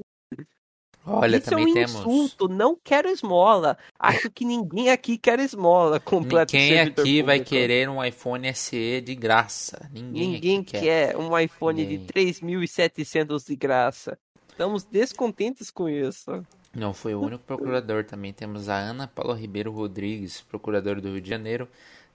Olha, 1.07 1.37
Isso 1.37 1.51
também 1.51 1.67
é 1.77 1.81
um 1.81 1.83
insulto, 1.83 2.49
não 2.49 2.79
quero 2.83 3.09
esmola. 3.09 3.77
Acho 3.99 4.31
que 4.31 4.45
ninguém 4.45 4.91
aqui 4.91 5.19
quer 5.19 5.39
esmola 5.39 6.01
completa. 6.01 6.57
Ninguém 6.57 6.81
aqui 6.81 6.95
público. 6.95 7.27
vai 7.27 7.41
querer 7.41 7.89
um 7.89 8.03
iPhone 8.03 8.55
SE 8.55 9.01
de 9.03 9.15
graça. 9.15 9.89
Ninguém, 9.93 10.33
ninguém 10.33 10.63
quer. 10.63 10.81
quer. 10.81 11.17
um 11.17 11.39
iPhone 11.39 11.83
ninguém. 11.83 12.07
de 12.07 12.13
3.700 12.13 13.47
de 13.47 13.57
graça. 13.57 14.19
Estamos 14.49 14.85
descontentes 14.85 15.71
com 15.71 15.89
isso. 15.89 16.43
Não 16.75 16.93
foi 16.93 17.15
o 17.15 17.21
único 17.21 17.45
procurador, 17.45 18.05
também 18.05 18.33
temos 18.33 18.69
a 18.69 18.75
Ana 18.75 19.07
Paula 19.07 19.37
Ribeiro 19.37 19.71
Rodrigues, 19.71 20.41
procuradora 20.41 21.01
do 21.01 21.09
Rio 21.09 21.21
de 21.21 21.31
Janeiro, 21.31 21.69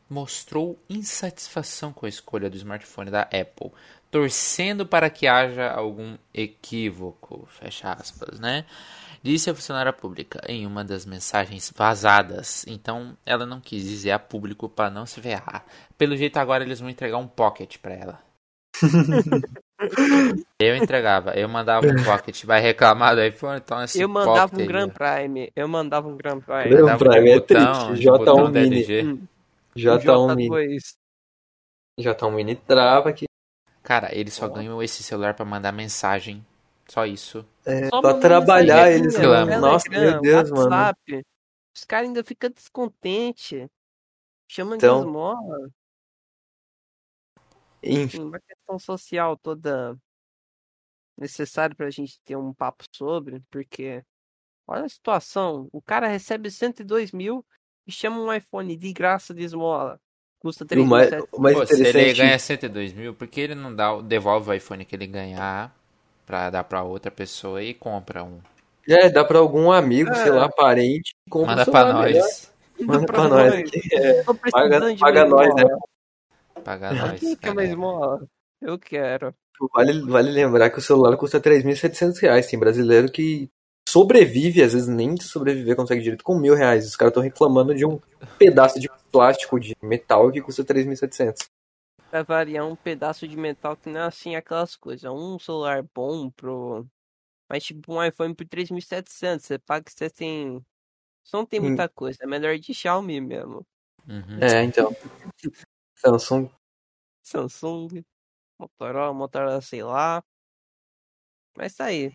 mostrou 0.10 0.78
insatisfação 0.90 1.94
com 1.94 2.06
a 2.06 2.10
escolha 2.10 2.50
do 2.50 2.58
smartphone 2.58 3.12
da 3.12 3.22
Apple, 3.22 3.72
torcendo 4.10 4.86
para 4.86 5.10
que 5.10 5.28
haja 5.28 5.72
algum 5.72 6.18
equívoco, 6.34 7.48
fecha 7.48 7.94
aspas, 7.94 8.40
né? 8.40 8.66
Disse 9.22 9.50
a 9.50 9.56
funcionária 9.56 9.94
pública 9.94 10.42
em 10.48 10.66
uma 10.66 10.84
das 10.84 11.06
mensagens 11.06 11.72
vazadas. 11.76 12.66
Então, 12.68 13.18
ela 13.26 13.46
não 13.46 13.60
quis 13.60 13.84
dizer 13.84 14.12
a 14.12 14.20
público 14.20 14.70
para 14.70 14.90
não 14.90 15.06
se 15.06 15.22
ferrar. 15.22 15.66
Pelo 15.98 16.16
jeito, 16.16 16.38
agora 16.38 16.64
eles 16.64 16.80
vão 16.80 16.90
entregar 16.90 17.18
um 17.18 17.28
pocket 17.28 17.78
para 17.80 17.94
ela. 17.94 18.24
eu 20.62 20.76
entregava, 20.76 21.32
eu 21.36 21.48
mandava 21.48 21.88
um 21.88 22.04
pocket. 22.04 22.44
Vai 22.44 22.60
reclamar 22.60 23.16
do 23.16 23.24
iPhone? 23.24 23.62
Então 23.64 23.82
esse 23.82 24.02
Eu 24.02 24.10
mandava 24.10 24.54
um 24.54 24.66
Grand 24.66 24.90
Prime. 24.90 25.52
Eu 25.56 25.68
mandava 25.70 26.10
um 26.10 26.18
Grand 26.18 26.42
Prime. 26.42 26.70
Grand 26.70 26.98
Prime 26.98 27.30
é 27.30 27.40
triste. 27.40 28.06
J1 28.06 28.52
Mini. 28.52 29.30
J1 29.78 30.36
Mini. 30.36 30.80
J1 31.98 32.32
Mini 32.34 32.56
trava 32.58 33.10
aqui. 33.10 33.26
Cara, 33.82 34.14
eles 34.14 34.34
só 34.34 34.50
ganham 34.50 34.84
esse 34.84 35.02
celular 35.02 35.34
para 35.34 35.46
mandar 35.46 35.72
mensagem. 35.72 36.46
Só 36.90 37.06
isso. 37.06 37.46
É, 37.66 37.88
Só 37.88 38.02
pra 38.02 38.16
trabalhar 38.16 38.92
eles 38.92 39.16
reclamam. 39.16 39.62
Nossa, 39.62 39.90
meu 39.90 40.20
Deus, 40.20 40.52
WhatsApp. 40.52 41.00
mano. 41.12 41.24
Os 41.74 41.86
caras 41.86 42.08
ainda 42.08 42.24
ficam 42.24 42.50
descontentes. 42.50 43.66
Chamam 44.48 44.76
então, 44.76 45.00
de 45.00 45.08
esmola. 45.08 45.70
Enfim, 47.82 48.24
uma 48.24 48.40
questão 48.40 48.78
social 48.78 49.38
toda 49.38 49.98
necessária 51.20 51.76
pra 51.76 51.90
gente 51.90 52.20
ter 52.24 52.36
um 52.36 52.54
papo 52.54 52.84
sobre, 52.96 53.42
porque 53.52 54.04
olha 54.68 54.86
a 54.86 54.90
situação. 54.90 55.68
O 55.72 55.82
cara 55.82 56.08
recebe 56.08 56.50
102 56.50 57.12
mil 57.12 57.46
e 57.86 57.92
chama 57.92 58.20
um 58.20 58.34
iPhone 58.34 58.76
de 58.76 58.94
graça 58.94 59.34
de 59.34 59.44
esmola. 59.44 60.00
Custa 60.40 60.66
3 60.66 60.88
mil. 60.88 61.68
Se 61.68 61.88
ele 61.88 62.14
ganha 62.14 62.40
102 62.40 62.94
mil, 62.94 63.14
por 63.14 63.28
que 63.28 63.42
ele 63.42 63.56
não 63.56 63.76
dá, 63.76 64.00
devolve 64.02 64.50
o 64.50 64.54
iPhone 64.54 64.86
que 64.86 64.96
ele 64.96 65.08
ganhar 65.08 65.76
pra 66.26 66.50
dar 66.50 66.64
pra 66.64 66.84
outra 66.84 67.12
pessoa 67.12 67.62
e 67.62 67.74
compra 67.74 68.24
um. 68.24 68.40
É, 68.88 69.10
dá 69.10 69.26
pra 69.26 69.40
algum 69.40 69.72
amigo, 69.72 70.10
é. 70.10 70.16
sei 70.16 70.32
lá, 70.32 70.50
parente. 70.50 71.14
Compra 71.30 71.58
Manda 71.58 71.72
pra 71.72 71.94
nós. 71.94 72.54
Manda 72.80 73.06
pra, 73.06 73.14
pra 73.14 73.28
nós. 73.28 73.72
É, 73.92 74.24
paga 74.52 74.98
paga 74.98 75.26
nós, 75.26 75.56
né? 75.56 75.64
Paga 76.64 76.94
nós. 76.94 77.36
Quer 77.36 77.54
mais 77.54 77.76
mola? 77.76 78.26
Eu 78.62 78.80
quero. 78.80 79.36
Vale, 79.74 80.02
vale 80.02 80.32
lembrar 80.32 80.70
que 80.70 80.80
o 80.80 80.82
celular 80.82 81.16
custa 81.18 81.40
3.700 81.40 82.20
reais. 82.22 82.48
Tem 82.48 82.60
brasileiro 82.60 83.12
que 83.12 83.50
sobrevive, 83.88 84.62
às 84.62 84.74
vezes 84.74 84.88
nem 84.88 85.20
sobreviver 85.20 85.76
consegue 85.76 86.02
direito 86.02 86.24
com 86.24 86.38
mil 86.38 86.56
reais. 86.56 86.88
Os 86.88 86.96
caras 86.96 87.12
estão 87.12 87.24
reclamando 87.24 87.74
de 87.74 87.86
um 87.86 88.00
pedaço 88.38 88.80
de 88.80 88.90
plástico, 89.12 89.60
de 89.60 89.76
metal 89.82 90.32
que 90.32 90.42
custa 90.42 90.64
3.700 90.64 91.50
pra 92.10 92.24
variar 92.24 92.66
um 92.66 92.76
pedaço 92.76 93.28
de 93.28 93.38
metal 93.38 93.78
que 93.78 93.90
não 93.90 94.02
é 94.02 94.04
assim 94.04 94.36
aquelas 94.36 94.76
coisas. 94.76 95.10
Um 95.12 95.38
celular 95.40 95.84
bom 95.94 96.30
pro. 96.32 96.86
Mas 97.48 97.64
tipo 97.64 97.94
um 97.94 98.04
iPhone 98.04 98.36
por 98.36 98.46
3.700, 98.46 99.40
você 99.40 99.60
paga 99.60 99.86
que 99.86 99.92
você 99.92 100.10
tem. 100.10 100.64
Você 101.24 101.38
não 101.38 101.46
tem 101.46 101.60
muita 101.60 101.86
hum. 101.86 101.90
coisa, 101.94 102.20
é 102.22 102.28
melhor 102.28 102.58
de 102.58 102.74
Xiaomi 102.74 103.22
mesmo. 103.22 103.66
Uhum. 104.08 104.40
É, 104.42 104.64
então. 104.64 104.92
Samsung. 105.96 106.50
Samsung. 107.24 108.04
Motorola, 108.60 109.14
Motorola, 109.14 109.62
sei 109.62 109.84
lá. 109.84 110.24
Mas 111.58 111.76
tá 111.76 111.86
aí. 111.86 112.12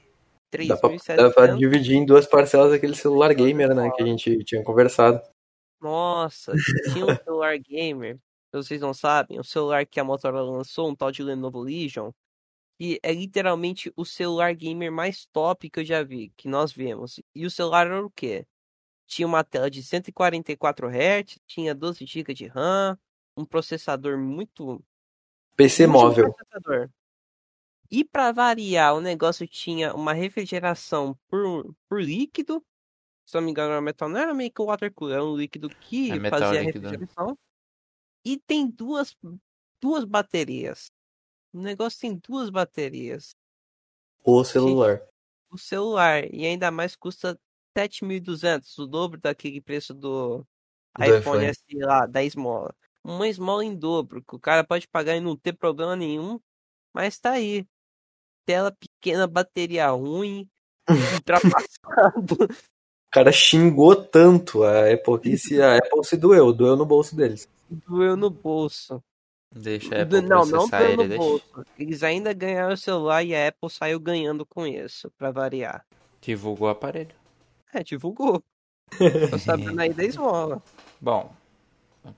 3.700. 0.52 1.16
Dá, 1.16 1.16
dá 1.16 1.30
pra 1.30 1.46
dividir 1.48 1.96
em 1.96 2.06
duas 2.06 2.26
parcelas 2.26 2.72
aquele 2.72 2.94
celular 2.94 3.32
gamer, 3.34 3.74
né? 3.74 3.90
Que 3.90 4.02
a 4.02 4.06
gente 4.06 4.44
tinha 4.44 4.62
conversado. 4.62 5.20
Nossa, 5.80 6.52
tinha 6.92 7.04
um 7.04 7.16
celular 7.24 7.58
gamer 7.58 8.18
vocês 8.62 8.80
não 8.80 8.94
sabem, 8.94 9.38
o 9.38 9.44
celular 9.44 9.86
que 9.86 9.98
a 9.98 10.04
Motorola 10.04 10.50
lançou, 10.50 10.88
um 10.88 10.94
tal 10.94 11.10
de 11.10 11.22
Lenovo 11.22 11.60
Legion, 11.60 12.10
que 12.78 12.98
é 13.02 13.12
literalmente 13.12 13.92
o 13.96 14.04
celular 14.04 14.54
gamer 14.54 14.92
mais 14.92 15.26
top 15.26 15.70
que 15.70 15.80
eu 15.80 15.84
já 15.84 16.02
vi, 16.02 16.32
que 16.36 16.48
nós 16.48 16.72
vemos. 16.72 17.20
E 17.34 17.46
o 17.46 17.50
celular 17.50 17.86
era 17.86 18.04
o 18.04 18.10
quê? 18.10 18.46
Tinha 19.06 19.26
uma 19.26 19.44
tela 19.44 19.70
de 19.70 19.82
144 19.82 20.88
Hz, 20.88 21.38
tinha 21.46 21.74
12 21.74 22.06
GB 22.06 22.34
de 22.34 22.46
RAM, 22.46 22.98
um 23.36 23.44
processador 23.44 24.18
muito 24.18 24.82
PC 25.56 25.86
móvel. 25.86 26.34
E 27.90 28.04
para 28.04 28.32
variar, 28.32 28.94
o 28.94 29.00
negócio 29.00 29.46
tinha 29.46 29.94
uma 29.94 30.12
refrigeração 30.12 31.16
por, 31.28 31.74
por 31.88 32.02
líquido. 32.02 32.64
Se 33.24 33.34
não 33.36 33.42
me 33.42 33.50
engano, 33.50 33.72
era 33.72 33.80
metal, 33.80 34.08
não 34.08 34.18
era 34.18 34.34
meio 34.34 34.50
que 34.50 34.62
water 34.62 34.92
cooler, 34.92 35.16
era 35.16 35.24
um 35.24 35.36
líquido 35.36 35.68
que 35.68 36.10
é 36.10 36.30
fazia 36.30 36.62
líquido. 36.62 36.88
a 36.88 36.90
refrigeração. 36.90 37.38
E 38.24 38.38
tem 38.38 38.68
duas, 38.68 39.16
duas 39.80 40.04
baterias. 40.04 40.90
O 41.52 41.60
negócio 41.60 42.00
tem 42.00 42.20
duas 42.26 42.50
baterias. 42.50 43.36
O 44.24 44.42
celular. 44.42 45.00
O 45.50 45.56
celular. 45.56 46.24
E 46.34 46.46
ainda 46.46 46.70
mais 46.70 46.96
custa 46.96 47.38
7.200, 47.76 48.78
o 48.78 48.86
dobro 48.86 49.20
daquele 49.20 49.60
preço 49.60 49.92
do, 49.92 50.38
do 50.96 51.04
iPhone, 51.04 51.44
S 51.44 51.62
lá, 51.74 52.06
da 52.06 52.24
esmola. 52.24 52.74
Uma 53.04 53.28
esmola 53.28 53.64
em 53.64 53.76
dobro, 53.76 54.22
que 54.22 54.34
o 54.34 54.40
cara 54.40 54.64
pode 54.64 54.88
pagar 54.88 55.14
e 55.16 55.20
não 55.20 55.36
ter 55.36 55.52
problema 55.52 55.94
nenhum. 55.94 56.40
Mas 56.92 57.18
tá 57.18 57.32
aí. 57.32 57.66
Tela 58.46 58.72
pequena, 58.72 59.26
bateria 59.26 59.88
ruim, 59.90 60.48
ultrapassado. 61.14 62.36
O 63.06 63.14
cara 63.14 63.30
xingou 63.30 63.94
tanto 63.94 64.64
a 64.64 64.92
Apple 64.92 65.20
que 65.20 65.38
se 65.38 65.62
a 65.62 65.78
Apple 65.78 66.02
se 66.04 66.16
doeu, 66.16 66.52
doeu 66.52 66.74
no 66.74 66.84
bolso 66.84 67.14
deles 67.14 67.48
doeu 67.68 68.16
no 68.16 68.30
bolso. 68.30 69.02
Deixa 69.52 69.96
a 69.96 70.02
Apple 70.02 70.22
Não, 70.22 70.44
não 70.44 70.68
doeu 70.68 70.96
no 70.96 71.16
bolso. 71.16 71.66
Eles 71.78 72.02
ainda 72.02 72.32
ganharam 72.32 72.74
o 72.74 72.76
celular 72.76 73.22
e 73.22 73.34
a 73.34 73.48
Apple 73.48 73.70
saiu 73.70 74.00
ganhando 74.00 74.44
com 74.44 74.66
isso, 74.66 75.10
pra 75.16 75.30
variar. 75.30 75.84
Divulgou 76.20 76.68
o 76.68 76.70
aparelho. 76.70 77.14
É, 77.72 77.82
divulgou. 77.82 78.42
Tô 79.30 79.38
sabendo 79.38 79.78
aí 79.80 79.92
da 79.92 80.04
esmola. 80.04 80.62
Bom, 81.00 81.32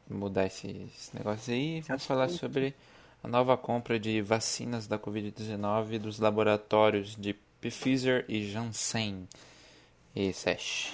mudar 0.08 0.46
esse, 0.46 0.88
esse 0.96 1.16
negócio 1.16 1.52
aí. 1.52 1.80
Vamos 1.82 2.06
falar 2.06 2.28
sobre 2.28 2.74
a 3.22 3.28
nova 3.28 3.56
compra 3.56 3.98
de 3.98 4.20
vacinas 4.20 4.86
da 4.86 4.98
Covid-19 4.98 5.98
dos 5.98 6.18
laboratórios 6.18 7.16
de 7.16 7.34
Pfizer 7.60 8.24
e 8.28 8.48
Janssen. 8.48 9.28
E 10.14 10.32
Sesh. 10.32 10.92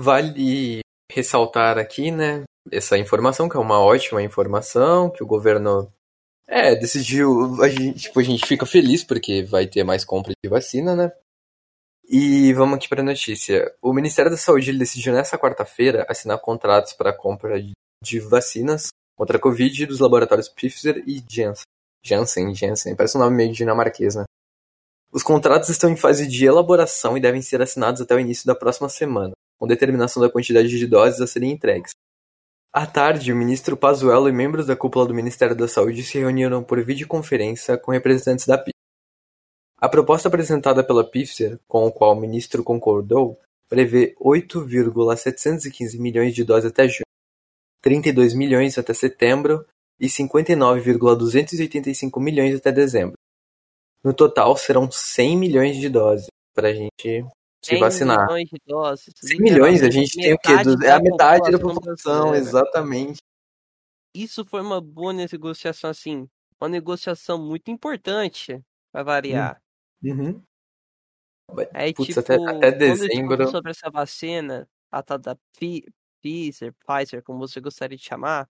Vale 0.00 0.80
ressaltar 1.12 1.78
aqui, 1.78 2.10
né, 2.10 2.44
essa 2.70 2.96
informação, 2.96 3.48
que 3.48 3.56
é 3.56 3.60
uma 3.60 3.78
ótima 3.78 4.22
informação, 4.22 5.10
que 5.10 5.22
o 5.22 5.26
governo 5.26 5.92
é, 6.48 6.74
decidiu. 6.74 7.62
A 7.62 7.68
gente, 7.68 7.98
tipo, 8.00 8.20
a 8.20 8.22
gente 8.22 8.46
fica 8.46 8.64
feliz 8.64 9.04
porque 9.04 9.42
vai 9.42 9.66
ter 9.66 9.84
mais 9.84 10.04
compra 10.04 10.32
de 10.42 10.48
vacina, 10.48 10.94
né? 10.94 11.12
E 12.04 12.52
vamos 12.52 12.76
aqui 12.76 12.88
para 12.88 13.00
a 13.00 13.04
notícia. 13.04 13.72
O 13.80 13.92
Ministério 13.92 14.30
da 14.30 14.36
Saúde 14.36 14.72
decidiu 14.76 15.12
nessa 15.12 15.38
quarta-feira 15.38 16.04
assinar 16.08 16.40
contratos 16.40 16.92
para 16.92 17.10
a 17.10 17.16
compra 17.16 17.60
de 18.02 18.20
vacinas 18.20 18.88
contra 19.16 19.36
a 19.36 19.40
Covid 19.40 19.86
dos 19.86 20.00
laboratórios 20.00 20.48
Pfizer 20.48 21.02
e 21.06 21.22
Janssen. 21.28 21.64
Janssen, 22.04 22.54
Janssen, 22.54 22.96
parece 22.96 23.16
um 23.16 23.20
nome 23.20 23.36
meio 23.36 23.52
dinamarquês, 23.52 24.16
né? 24.16 24.24
Os 25.12 25.22
contratos 25.22 25.68
estão 25.68 25.90
em 25.90 25.96
fase 25.96 26.26
de 26.26 26.44
elaboração 26.44 27.16
e 27.16 27.20
devem 27.20 27.42
ser 27.42 27.62
assinados 27.62 28.00
até 28.00 28.14
o 28.14 28.18
início 28.18 28.46
da 28.46 28.54
próxima 28.54 28.88
semana, 28.88 29.32
com 29.58 29.66
determinação 29.66 30.22
da 30.22 30.30
quantidade 30.30 30.68
de 30.68 30.86
doses 30.86 31.20
a 31.20 31.26
serem 31.26 31.52
entregues. 31.52 31.92
À 32.72 32.86
tarde, 32.86 33.30
o 33.30 33.36
ministro 33.36 33.76
Pazuello 33.76 34.28
e 34.28 34.32
membros 34.32 34.66
da 34.66 34.74
cúpula 34.74 35.06
do 35.06 35.12
Ministério 35.12 35.54
da 35.54 35.68
Saúde 35.68 36.02
se 36.02 36.18
reuniram 36.18 36.64
por 36.64 36.82
videoconferência 36.82 37.76
com 37.76 37.92
representantes 37.92 38.46
da 38.46 38.56
Pfizer. 38.56 38.71
A 39.82 39.88
proposta 39.88 40.28
apresentada 40.28 40.84
pela 40.84 41.02
Pfizer, 41.02 41.58
com 41.66 41.88
a 41.88 41.90
qual 41.90 42.12
o 42.12 42.20
ministro 42.20 42.62
concordou, 42.62 43.40
prevê 43.68 44.14
8,715 44.20 45.98
milhões 45.98 46.32
de 46.32 46.44
doses 46.44 46.70
até 46.70 46.86
junho, 46.86 47.02
32 47.80 48.32
milhões 48.32 48.78
até 48.78 48.94
setembro 48.94 49.66
e 49.98 50.08
59,285 50.08 52.20
milhões 52.20 52.54
até 52.54 52.70
dezembro. 52.70 53.14
No 54.04 54.14
total, 54.14 54.56
serão 54.56 54.88
100 54.88 55.36
milhões 55.36 55.76
de 55.76 55.88
doses 55.88 56.28
para 56.54 56.68
a 56.68 56.72
gente 56.72 57.26
se 57.60 57.76
vacinar. 57.76 58.26
milhões 58.26 58.48
de 58.48 58.60
doses. 58.64 59.12
100 59.16 59.40
milhões, 59.40 59.82
a 59.82 59.90
gente 59.90 60.14
tem 60.14 60.32
o 60.32 60.38
quê? 60.38 60.52
É 60.84 60.92
a 60.92 61.00
metade 61.00 61.50
da 61.50 61.58
população, 61.58 62.36
exatamente. 62.36 63.16
Isso 64.14 64.44
foi 64.44 64.60
uma 64.60 64.80
boa 64.80 65.12
negociação, 65.12 65.90
assim, 65.90 66.28
uma 66.60 66.68
negociação 66.68 67.36
muito 67.36 67.68
importante, 67.68 68.62
para 68.92 69.02
variar. 69.02 69.61
Uhum. 70.02 70.42
Aí, 71.74 71.92
Putz, 71.92 72.14
tipo, 72.14 72.20
até, 72.20 72.34
até 72.34 72.70
dezembro. 72.72 73.48
sobre 73.48 73.70
essa 73.70 73.90
vacina, 73.90 74.68
a 74.90 75.02
tal 75.02 75.18
da 75.18 75.36
Pfizer, 75.56 76.74
Pfizer, 76.86 77.22
como 77.22 77.38
você 77.38 77.60
gostaria 77.60 77.96
de 77.96 78.04
chamar, 78.04 78.48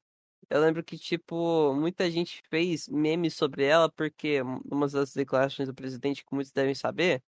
eu 0.50 0.60
lembro 0.60 0.82
que, 0.84 0.98
tipo, 0.98 1.74
muita 1.74 2.10
gente 2.10 2.42
fez 2.50 2.88
memes 2.88 3.34
sobre 3.34 3.64
ela, 3.64 3.90
porque 3.90 4.42
uma 4.70 4.86
das 4.88 5.14
declarações 5.14 5.68
do 5.68 5.74
presidente, 5.74 6.24
como 6.24 6.36
muitos 6.38 6.52
devem 6.52 6.74
saber, 6.74 7.22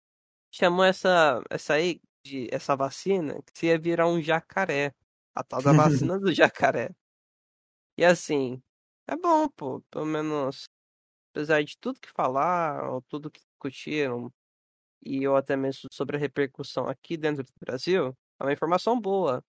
chamou 0.51 0.85
essa, 0.85 1.41
essa 1.49 1.75
aí, 1.75 2.01
de, 2.25 2.47
essa 2.51 2.75
vacina, 2.75 3.41
que 3.53 3.67
ia 3.67 3.79
virar 3.79 4.07
um 4.07 4.21
jacaré. 4.21 4.93
A 5.35 5.43
tal 5.43 5.61
da 5.63 5.73
vacina 6.11 6.19
do 6.19 6.33
jacaré. 6.33 6.91
E 7.97 8.03
assim, 8.05 8.61
é 9.07 9.15
bom, 9.15 9.47
pô, 9.49 9.81
pelo 9.91 10.05
menos, 10.05 10.65
apesar 11.33 11.63
de 11.63 11.77
tudo 11.79 11.99
que 12.01 12.11
falaram, 12.11 13.01
tudo 13.09 13.31
que 13.31 13.41
discutiram, 13.69 14.31
e 15.05 15.23
eu 15.23 15.35
até 15.35 15.55
mesmo 15.55 15.89
sobre 15.91 16.17
a 16.17 16.19
repercussão 16.19 16.87
aqui 16.87 17.17
dentro 17.17 17.43
do 17.43 17.51
Brasil, 17.59 18.15
é 18.39 18.43
uma 18.43 18.53
informação 18.53 18.99
boa. 18.99 19.43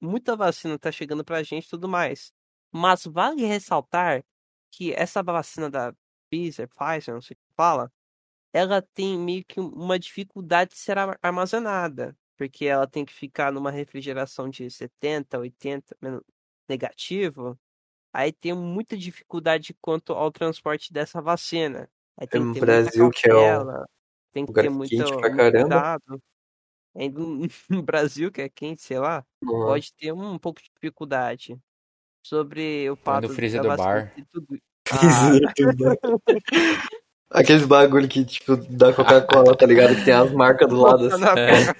Muita 0.00 0.36
vacina 0.36 0.78
tá 0.78 0.92
chegando 0.92 1.24
pra 1.24 1.42
gente 1.42 1.66
e 1.66 1.70
tudo 1.70 1.88
mais. 1.88 2.32
Mas 2.72 3.04
vale 3.06 3.44
ressaltar 3.46 4.24
que 4.70 4.92
essa 4.94 5.22
vacina 5.22 5.70
da 5.70 5.94
Pfizer, 6.30 6.68
Pfizer, 6.68 7.14
não 7.14 7.22
sei 7.22 7.34
o 7.34 7.38
que 7.38 7.54
fala, 7.56 7.92
ela 8.52 8.82
tem 8.82 9.18
meio 9.18 9.44
que 9.46 9.60
uma 9.60 9.98
dificuldade 9.98 10.72
de 10.72 10.78
ser 10.78 10.96
armazenada, 11.22 12.16
porque 12.36 12.66
ela 12.66 12.86
tem 12.86 13.04
que 13.04 13.12
ficar 13.14 13.52
numa 13.52 13.70
refrigeração 13.70 14.48
de 14.48 14.70
70, 14.70 15.38
80 15.38 15.96
negativo. 16.68 17.58
Aí 18.12 18.32
tem 18.32 18.54
muita 18.54 18.96
dificuldade 18.96 19.74
quanto 19.80 20.12
ao 20.14 20.32
transporte 20.32 20.92
dessa 20.92 21.20
vacina. 21.22 21.90
Aí 22.18 22.26
tem 22.26 22.40
no 22.40 22.54
Brasil, 22.54 23.10
que 23.10 23.28
é 23.28 23.58
o 23.58 23.84
tem 24.32 24.46
que 24.46 24.52
ter 24.52 24.70
muito, 24.70 24.94
muito 24.94 25.20
cuidado. 25.20 26.22
Ainda 26.94 27.20
no 27.70 27.82
Brasil, 27.82 28.32
que 28.32 28.42
é 28.42 28.48
quente, 28.48 28.82
sei 28.82 28.98
lá, 28.98 29.24
uhum. 29.42 29.66
pode 29.66 29.92
ter 29.94 30.12
um 30.12 30.38
pouco 30.38 30.60
de 30.60 30.68
dificuldade. 30.74 31.58
Sobre 32.24 32.88
o 32.88 32.94
fato 32.94 33.26
do 33.26 33.34
freezer 33.34 33.62
do 33.62 33.68
bar. 33.76 34.14
Tudo... 34.30 34.58
Ah. 34.92 35.30
Aqueles 37.32 37.64
bagulho 37.64 38.06
que, 38.08 38.24
tipo, 38.24 38.56
da 38.56 38.92
Coca-Cola, 38.92 39.56
tá 39.56 39.66
ligado? 39.66 39.94
Que 39.96 40.04
tem 40.04 40.14
as 40.14 40.30
marcas 40.32 40.68
do 40.68 40.76
lado 40.76 41.06
assim. 41.06 41.24
É, 41.24 41.74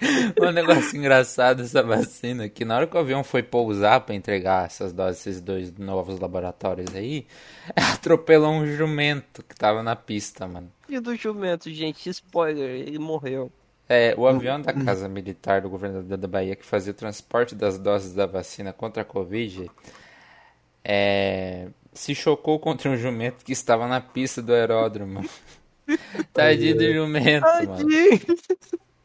um 0.40 0.52
negócio 0.52 0.96
engraçado 0.96 1.62
essa 1.62 1.82
vacina, 1.82 2.48
que 2.48 2.64
na 2.64 2.76
hora 2.76 2.86
que 2.86 2.96
o 2.96 3.00
avião 3.00 3.24
foi 3.24 3.42
pousar 3.42 4.00
para 4.00 4.14
entregar 4.14 4.66
essas 4.66 4.92
doses, 4.92 5.26
esses 5.26 5.40
dois 5.40 5.76
novos 5.76 6.18
laboratórios 6.20 6.94
aí, 6.94 7.26
atropelou 7.74 8.52
um 8.52 8.66
jumento 8.66 9.42
que 9.42 9.54
tava 9.54 9.82
na 9.82 9.96
pista, 9.96 10.46
mano. 10.46 10.70
E 10.88 10.98
do 11.00 11.14
jumento, 11.16 11.70
gente, 11.70 12.08
spoiler, 12.08 12.70
ele 12.70 12.98
morreu. 12.98 13.50
É, 13.88 14.14
o 14.16 14.24
avião 14.24 14.60
da 14.60 14.72
Casa 14.72 15.08
Militar 15.08 15.62
do 15.62 15.68
governador 15.68 16.16
da 16.16 16.28
Bahia 16.28 16.54
que 16.54 16.64
fazia 16.64 16.92
o 16.92 16.94
transporte 16.94 17.56
das 17.56 17.76
doses 17.76 18.14
da 18.14 18.24
vacina 18.24 18.72
contra 18.72 19.02
a 19.02 19.04
Covid 19.04 19.68
é, 20.84 21.68
se 21.92 22.14
chocou 22.14 22.58
contra 22.58 22.90
um 22.90 22.96
jumento 22.96 23.44
que 23.44 23.52
estava 23.52 23.86
na 23.86 24.00
pista 24.00 24.40
do 24.40 24.52
aeródromo. 24.52 25.24
Tadinho 26.32 26.76
do 26.76 26.92
jumento, 26.92 27.46
mano. 27.46 27.88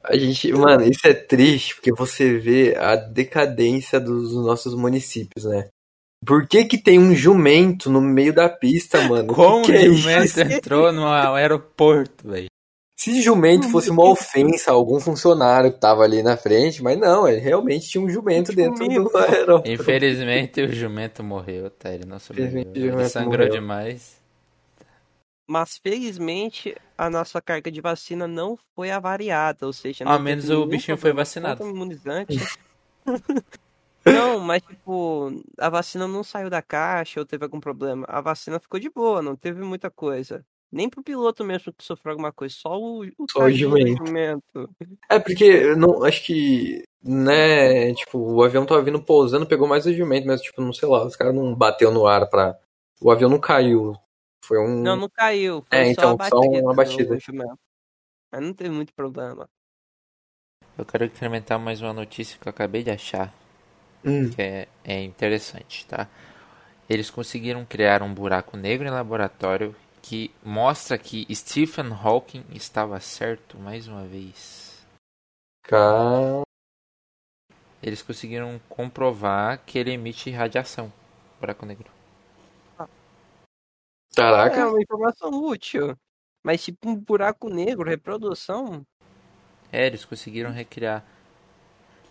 A 0.04 0.16
gente, 0.16 0.52
mano, 0.54 0.84
isso 0.84 1.08
é 1.08 1.14
triste 1.14 1.76
porque 1.76 1.92
você 1.92 2.38
vê 2.38 2.76
a 2.78 2.96
decadência 2.96 4.00
dos 4.00 4.34
nossos 4.34 4.76
municípios, 4.76 5.46
né? 5.46 5.68
Por 6.24 6.48
que 6.48 6.66
que 6.66 6.78
tem 6.78 7.00
um 7.00 7.14
jumento 7.16 7.90
no 7.90 8.02
meio 8.02 8.34
da 8.34 8.48
pista, 8.48 9.02
mano? 9.08 9.34
Como 9.34 9.66
que 9.66 9.72
que 9.72 9.78
o 9.90 9.92
é 9.92 9.96
jumento 9.96 10.40
entrou 10.42 10.92
no 10.92 11.08
aeroporto, 11.08 12.28
velho? 12.28 12.48
Se 12.96 13.22
jumento 13.22 13.70
fosse 13.70 13.90
uma 13.90 14.10
ofensa 14.10 14.72
a 14.72 14.74
algum 14.74 15.02
funcionário 15.02 15.72
que 15.72 15.80
tava 15.80 16.04
ali 16.04 16.24
na 16.24 16.38
frente, 16.38 16.82
mas 16.82 16.98
não, 16.98 17.28
ele 17.28 17.42
realmente 17.42 17.90
tinha 17.90 18.02
um 18.02 18.10
jumento 18.10 18.54
dentro 18.54 18.88
do 18.88 19.18
aeroporto. 19.18 19.70
Infelizmente 19.70 20.62
o 20.62 20.74
jumento 20.74 21.22
morreu, 21.22 21.70
tá? 21.70 21.94
Ele 21.94 22.06
não 22.06 22.20
sobreviveu. 22.20 22.72
Ele 22.74 23.10
sangrou 23.10 23.46
morreu. 23.46 23.52
demais. 23.52 24.24
Mas 25.48 25.78
felizmente 25.78 26.76
a 26.98 27.10
nossa 27.10 27.42
carga 27.42 27.70
de 27.70 27.82
vacina 27.82 28.28
não 28.28 28.58
foi 28.74 28.90
avariada, 28.90 29.68
ou 29.68 29.74
seja, 29.74 30.06
ao 30.06 30.20
menos 30.20 30.50
o 30.50 30.66
bichinho 30.66 30.98
foi 30.98 31.12
vacinado. 31.12 31.68
Imunizante. 31.68 32.40
não, 34.06 34.40
mas 34.40 34.64
tipo, 34.64 35.44
a 35.60 35.70
vacina 35.70 36.08
não 36.08 36.24
saiu 36.24 36.50
da 36.50 36.62
caixa 36.62 37.20
ou 37.20 37.26
teve 37.26 37.44
algum 37.44 37.60
problema. 37.60 38.06
A 38.10 38.22
vacina 38.22 38.60
ficou 38.60 38.80
de 38.80 38.90
boa, 38.90 39.22
não 39.22 39.36
teve 39.36 39.62
muita 39.62 39.92
coisa. 39.92 40.44
Nem 40.76 40.90
pro 40.90 41.02
piloto 41.02 41.42
mesmo 41.42 41.72
que 41.72 41.86
sofreu 41.86 42.12
alguma 42.12 42.34
coisa, 42.34 42.54
só 42.54 42.78
o, 42.78 43.06
o, 43.06 43.26
só 43.32 43.46
o 43.46 43.50
jumento. 43.50 44.70
É, 45.10 45.18
porque 45.18 45.74
não, 45.74 46.04
acho 46.04 46.26
que, 46.26 46.84
né, 47.02 47.94
tipo, 47.94 48.20
o 48.20 48.44
avião 48.44 48.66
tava 48.66 48.82
vindo 48.82 49.02
pousando, 49.02 49.48
pegou 49.48 49.70
mais 49.70 49.86
o 49.86 49.94
jumento, 49.94 50.28
mas, 50.28 50.42
tipo, 50.42 50.62
não 50.62 50.74
sei 50.74 50.90
lá, 50.90 51.06
os 51.06 51.16
caras 51.16 51.34
não 51.34 51.56
bateu 51.56 51.92
no 51.92 52.06
ar 52.06 52.30
pra. 52.30 52.60
O 53.02 53.10
avião 53.10 53.30
não 53.30 53.40
caiu. 53.40 53.96
Foi 54.44 54.60
um. 54.60 54.82
Não, 54.82 54.98
não 54.98 55.08
caiu. 55.08 55.66
Foi 55.70 55.80
é, 55.80 55.92
então, 55.92 56.18
só, 56.30 56.42
uma 56.42 56.74
batida. 56.74 57.18
Mas 58.30 58.42
não 58.42 58.54
teve 58.54 58.70
muito 58.70 58.94
problema. 58.94 59.50
Eu 60.78 60.84
quero 60.84 61.06
incrementar 61.06 61.58
mais 61.58 61.82
uma 61.82 61.94
notícia 61.94 62.38
que 62.38 62.50
eu 62.50 62.52
acabei 62.52 62.84
de 62.84 62.92
achar. 62.92 63.34
Hum. 64.04 64.30
Que 64.30 64.42
é, 64.42 64.68
é 64.84 65.02
interessante, 65.02 65.88
tá? 65.88 66.10
Eles 66.90 67.10
conseguiram 67.10 67.64
criar 67.64 68.04
um 68.04 68.14
buraco 68.14 68.58
negro 68.58 68.86
em 68.86 68.92
laboratório 68.92 69.74
que 70.08 70.32
mostra 70.44 71.00
que 71.00 71.26
Stephen 71.34 71.92
Hawking 71.92 72.46
estava 72.52 73.00
certo 73.00 73.58
mais 73.58 73.88
uma 73.88 74.06
vez. 74.06 74.86
Car... 75.64 76.44
Eles 77.82 78.04
conseguiram 78.04 78.60
comprovar 78.70 79.66
que 79.66 79.80
ele 79.80 79.94
emite 79.94 80.30
radiação, 80.30 80.94
buraco 81.40 81.66
negro. 81.66 81.92
Caraca. 84.16 84.60
É 84.60 84.66
uma 84.66 84.80
informação 84.80 85.32
útil. 85.32 85.98
Mas 86.44 86.64
tipo 86.64 86.88
um 86.88 86.96
buraco 86.96 87.50
negro, 87.50 87.90
reprodução. 87.90 88.86
É, 89.72 89.88
eles 89.88 90.06
conseguiram 90.06 90.52
recriar. 90.52 91.04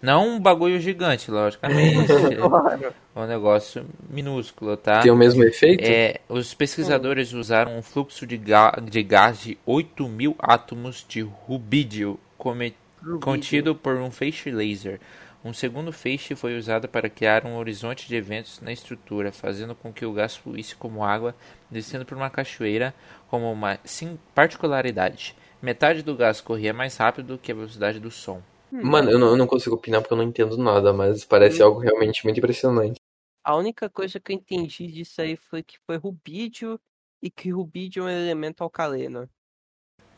Não 0.04 0.36
um 0.36 0.38
bagulho 0.38 0.78
gigante, 0.78 1.30
logicamente. 1.30 2.12
é 3.16 3.18
um 3.18 3.26
negócio 3.26 3.86
minúsculo, 4.10 4.76
tá? 4.76 5.00
Tem 5.00 5.10
o 5.10 5.16
mesmo 5.16 5.42
efeito? 5.42 5.82
É, 5.82 6.20
os 6.28 6.52
pesquisadores 6.52 7.32
hum. 7.32 7.40
usaram 7.40 7.78
um 7.78 7.80
fluxo 7.80 8.26
de, 8.26 8.36
ga 8.36 8.72
de 8.72 9.02
gás 9.02 9.40
de 9.40 9.56
8 9.64 10.06
mil 10.06 10.36
átomos 10.38 11.06
de 11.08 11.22
rubídio, 11.22 12.20
rubídio 12.38 12.74
contido 13.22 13.74
por 13.74 13.96
um 13.96 14.10
feixe 14.10 14.50
laser. 14.50 15.00
Um 15.42 15.54
segundo 15.54 15.90
feixe 15.90 16.34
foi 16.34 16.58
usado 16.58 16.86
para 16.86 17.08
criar 17.08 17.46
um 17.46 17.56
horizonte 17.56 18.06
de 18.06 18.14
eventos 18.14 18.60
na 18.60 18.72
estrutura, 18.72 19.32
fazendo 19.32 19.74
com 19.74 19.90
que 19.90 20.04
o 20.04 20.12
gás 20.12 20.36
fluísse 20.36 20.76
como 20.76 21.02
água, 21.02 21.34
descendo 21.70 22.04
por 22.04 22.18
uma 22.18 22.28
cachoeira 22.28 22.92
como 23.30 23.50
uma 23.50 23.78
sim, 23.84 24.18
particularidade. 24.34 25.34
Metade 25.62 26.02
do 26.02 26.14
gás 26.14 26.42
corria 26.42 26.74
mais 26.74 26.94
rápido 26.94 27.40
que 27.42 27.50
a 27.50 27.54
velocidade 27.54 27.98
do 27.98 28.10
som. 28.10 28.42
Hum. 28.74 28.82
Mano, 28.82 29.08
eu 29.08 29.18
não, 29.20 29.28
eu 29.28 29.37
não, 29.37 29.46
consigo 29.46 29.76
opinar 29.76 30.00
porque 30.00 30.12
eu 30.12 30.18
não 30.18 30.24
entendo 30.24 30.58
nada, 30.58 30.92
mas 30.92 31.24
parece 31.24 31.62
hum. 31.62 31.66
algo 31.66 31.78
realmente 31.78 32.24
muito 32.24 32.38
impressionante. 32.38 33.00
A 33.44 33.54
única 33.54 33.88
coisa 33.88 34.18
que 34.18 34.32
eu 34.32 34.37
entendi 34.37 34.88
disso 34.88 35.22
aí 35.22 35.37
foi 35.37 35.62
que 35.62 35.78
foi 35.87 35.96
rubídio 35.96 36.80
e 37.22 37.30
que 37.30 37.50
rubídio 37.50 38.02
é 38.02 38.06
um 38.06 38.08
elemento 38.10 38.64
alcalino. 38.64 39.30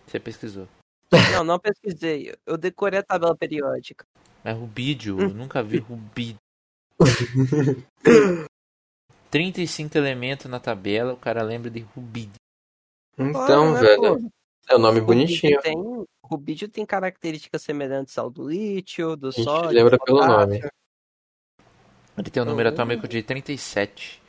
Você 0.07 0.19
pesquisou? 0.19 0.66
Não, 1.33 1.45
não 1.45 1.59
pesquisei. 1.59 2.35
Eu 2.47 2.57
decorei 2.57 3.01
a 3.01 3.03
tabela 3.03 3.37
periódica. 3.37 4.07
É 4.42 4.53
rubídio? 4.53 5.21
Eu 5.21 5.35
nunca 5.35 5.62
vi 5.62 5.79
rubídio. 5.79 6.38
35 9.31 9.99
elementos 9.99 10.47
na 10.47 10.59
tabela, 10.59 11.12
o 11.12 11.16
cara 11.16 11.42
lembra 11.42 11.71
de 11.71 11.81
rubídio. 11.81 12.40
Então, 13.19 13.77
ah, 13.77 13.81
velho. 13.81 14.31
É 14.69 14.77
um 14.77 14.79
nome 14.79 15.01
bonitinho. 15.01 15.61
Tem, 15.61 15.77
rubídio 16.27 16.69
tem 16.69 16.85
características 16.85 17.62
semelhantes 17.62 18.17
ao 18.19 18.29
do 18.29 18.49
lítio, 18.49 19.17
do 19.17 19.33
sódio. 19.33 19.71
lembra 19.71 19.99
pelo 19.99 20.27
nome. 20.27 20.61
Ele 22.19 22.31
tem 22.31 22.43
o 22.43 22.47
um 22.47 22.49
número 22.49 22.69
atômico 22.69 23.07
de 23.07 23.23
37. 23.23 24.23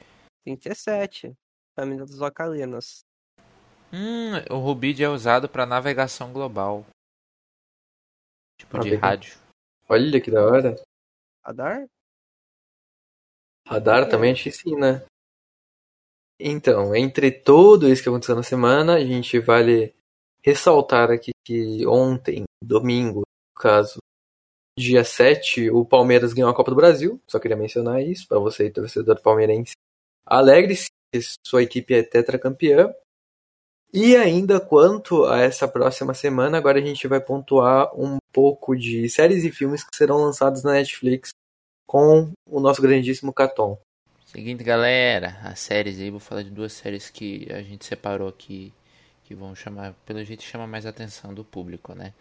37. 0.43 1.33
Família 1.75 2.05
dos 2.05 2.21
alcalinos. 2.21 3.05
Hum, 3.93 4.33
o 4.51 4.57
rubídio 4.57 5.05
é 5.05 5.09
usado 5.09 5.47
para 5.47 5.65
navegação 5.65 6.33
global. 6.33 6.85
Tipo 8.59 8.79
de 8.79 8.95
rádio. 8.95 9.37
Olha 9.87 10.19
que 10.19 10.29
da 10.29 10.43
hora. 10.43 10.75
Radar? 11.43 11.87
Radar 13.65 14.03
é. 14.03 14.05
também 14.05 14.33
acho 14.33 14.43
que 14.43 14.51
sim, 14.51 14.75
né? 14.75 15.05
Então, 16.39 16.95
entre 16.95 17.31
tudo 17.31 17.89
isso 17.89 18.03
que 18.03 18.09
aconteceu 18.09 18.35
na 18.35 18.43
semana, 18.43 18.95
a 18.95 19.05
gente 19.05 19.39
vale 19.39 19.95
ressaltar 20.47 21.11
aqui 21.11 21.31
que 21.45 21.85
ontem, 21.85 22.45
domingo, 22.63 23.19
no 23.19 23.61
caso, 23.61 23.97
dia 24.79 25.03
7, 25.03 25.69
o 25.71 25.83
Palmeiras 25.83 26.31
ganhou 26.31 26.49
a 26.49 26.55
Copa 26.55 26.71
do 26.71 26.77
Brasil. 26.77 27.19
Só 27.29 27.37
queria 27.37 27.57
mencionar 27.57 28.01
isso 28.01 28.25
para 28.29 28.39
você, 28.39 28.69
torcedor 28.69 29.21
palmeirense. 29.21 29.73
Alegre-se, 30.25 30.89
sua 31.45 31.63
equipe 31.63 31.93
é 31.93 32.01
tetracampeã. 32.01 32.93
E 33.93 34.15
ainda 34.15 34.59
quanto 34.59 35.25
a 35.25 35.41
essa 35.41 35.67
próxima 35.67 36.13
semana, 36.13 36.57
agora 36.57 36.79
a 36.79 36.81
gente 36.81 37.07
vai 37.09 37.19
pontuar 37.19 37.93
um 37.93 38.17
pouco 38.31 38.73
de 38.73 39.09
séries 39.09 39.43
e 39.43 39.51
filmes 39.51 39.83
que 39.83 39.95
serão 39.95 40.17
lançados 40.17 40.63
na 40.63 40.73
Netflix 40.73 41.31
com 41.85 42.31
o 42.49 42.59
nosso 42.61 42.81
grandíssimo 42.81 43.33
Caton. 43.33 43.77
Seguinte, 44.25 44.63
galera, 44.63 45.39
as 45.43 45.59
séries 45.59 45.99
aí, 45.99 46.09
vou 46.09 46.19
falar 46.19 46.43
de 46.43 46.51
duas 46.51 46.71
séries 46.71 47.09
que 47.09 47.47
a 47.51 47.61
gente 47.61 47.85
separou 47.85 48.27
aqui 48.27 48.73
que 49.27 49.35
vão 49.35 49.53
chamar, 49.53 49.93
pelo 50.05 50.23
jeito 50.23 50.41
chama 50.41 50.65
mais 50.65 50.85
a 50.85 50.89
atenção 50.89 51.33
do 51.33 51.43
público, 51.43 51.93
né? 51.93 52.13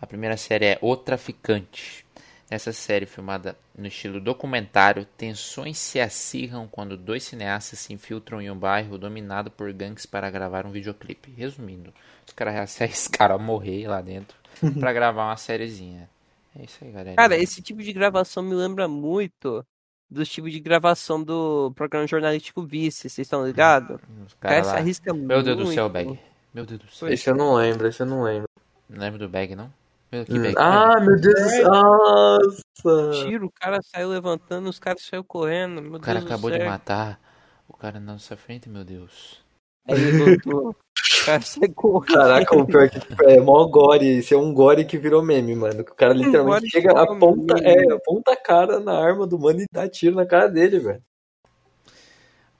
A 0.00 0.06
primeira 0.06 0.36
série 0.36 0.64
é 0.66 0.78
O 0.80 0.96
Traficante. 0.96 2.06
Nessa 2.48 2.72
série 2.72 3.06
filmada 3.06 3.56
no 3.76 3.88
estilo 3.88 4.20
documentário, 4.20 5.04
tensões 5.16 5.78
se 5.78 5.98
acirram 5.98 6.68
quando 6.68 6.96
dois 6.96 7.24
cineastas 7.24 7.80
se 7.80 7.92
infiltram 7.92 8.40
em 8.40 8.48
um 8.48 8.56
bairro 8.56 8.96
dominado 8.96 9.50
por 9.50 9.72
gangues 9.72 10.06
para 10.06 10.30
gravar 10.30 10.64
um 10.64 10.70
videoclipe. 10.70 11.32
Resumindo, 11.36 11.92
os 12.24 12.32
caras 12.32 12.80
arriscaram 12.80 13.34
a 13.34 13.38
morrer 13.38 13.88
lá 13.88 14.00
dentro 14.00 14.36
para 14.78 14.92
gravar 14.92 15.24
uma 15.24 15.36
sériezinha. 15.36 16.08
É 16.56 16.64
isso 16.64 16.78
aí, 16.84 16.92
galera. 16.92 17.16
Cara, 17.16 17.36
esse 17.36 17.60
tipo 17.60 17.82
de 17.82 17.92
gravação 17.92 18.44
me 18.44 18.54
lembra 18.54 18.86
muito 18.86 19.66
do 20.08 20.24
tipo 20.24 20.48
de 20.48 20.60
gravação 20.60 21.20
do 21.20 21.72
programa 21.74 22.06
jornalístico 22.06 22.62
Vice, 22.62 23.08
vocês 23.08 23.26
estão 23.26 23.44
ligados? 23.44 23.98
Os 24.24 24.34
cara 24.34 24.62
se 24.62 24.76
arrisca 24.76 25.12
Meu 25.12 25.20
muito. 25.20 25.28
Meu 25.28 25.42
Deus 25.42 25.68
do 25.68 25.74
céu, 25.74 25.88
Bag. 25.88 26.16
Meu 26.56 26.64
Deus 26.64 26.80
do 26.80 26.90
céu. 26.90 27.08
Esse 27.10 27.28
eu 27.28 27.34
não 27.34 27.54
lembro, 27.54 27.86
esse 27.86 28.00
eu 28.00 28.06
não 28.06 28.22
lembro. 28.22 28.48
Não 28.88 28.98
lembro 28.98 29.18
do 29.18 29.28
Bag, 29.28 29.54
não? 29.54 29.70
Meu, 30.10 30.24
que 30.24 30.38
bag, 30.38 30.54
ah, 30.56 30.98
meu 31.00 31.20
Deus 31.20 31.34
do 31.34 31.48
céu. 31.50 31.70
Nossa. 31.70 33.26
Tiro, 33.26 33.46
o 33.46 33.50
cara 33.50 33.78
saiu 33.82 34.08
levantando, 34.08 34.66
os 34.70 34.78
caras 34.78 35.02
saíram 35.02 35.22
correndo. 35.22 35.96
o 35.96 36.00
cara 36.00 36.20
Deus 36.20 36.30
acabou 36.30 36.50
de 36.50 36.64
matar 36.64 37.20
o 37.68 37.76
cara 37.76 38.00
na 38.00 38.14
nossa 38.14 38.38
frente, 38.38 38.70
meu 38.70 38.84
Deus. 38.84 39.44
Aí 39.86 39.96
levantou. 39.96 40.70
o 40.70 41.26
cara 41.26 41.42
saiu 41.42 41.74
correndo. 41.74 42.14
Caraca, 42.14 42.56
o 42.56 42.66
pior 42.66 42.84
é 42.84 42.88
que 42.88 43.00
tipo, 43.00 43.22
é 43.24 43.38
mó 43.38 43.62
gore. 43.66 44.08
Esse 44.20 44.32
é 44.32 44.38
um 44.38 44.54
gore 44.54 44.86
que 44.86 44.96
virou 44.96 45.22
meme, 45.22 45.54
mano. 45.54 45.82
O 45.82 45.84
cara 45.84 46.14
literalmente 46.14 46.70
chega, 46.70 46.92
aponta, 46.92 47.54
é, 47.62 47.92
aponta 47.92 48.32
a 48.32 48.36
cara 48.36 48.80
na 48.80 48.98
arma 48.98 49.26
do 49.26 49.38
mano 49.38 49.60
e 49.60 49.66
dá 49.70 49.86
tiro 49.86 50.16
na 50.16 50.24
cara 50.24 50.48
dele, 50.48 50.78
velho. 50.78 51.02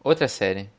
Outra 0.04 0.28
série 0.28 0.76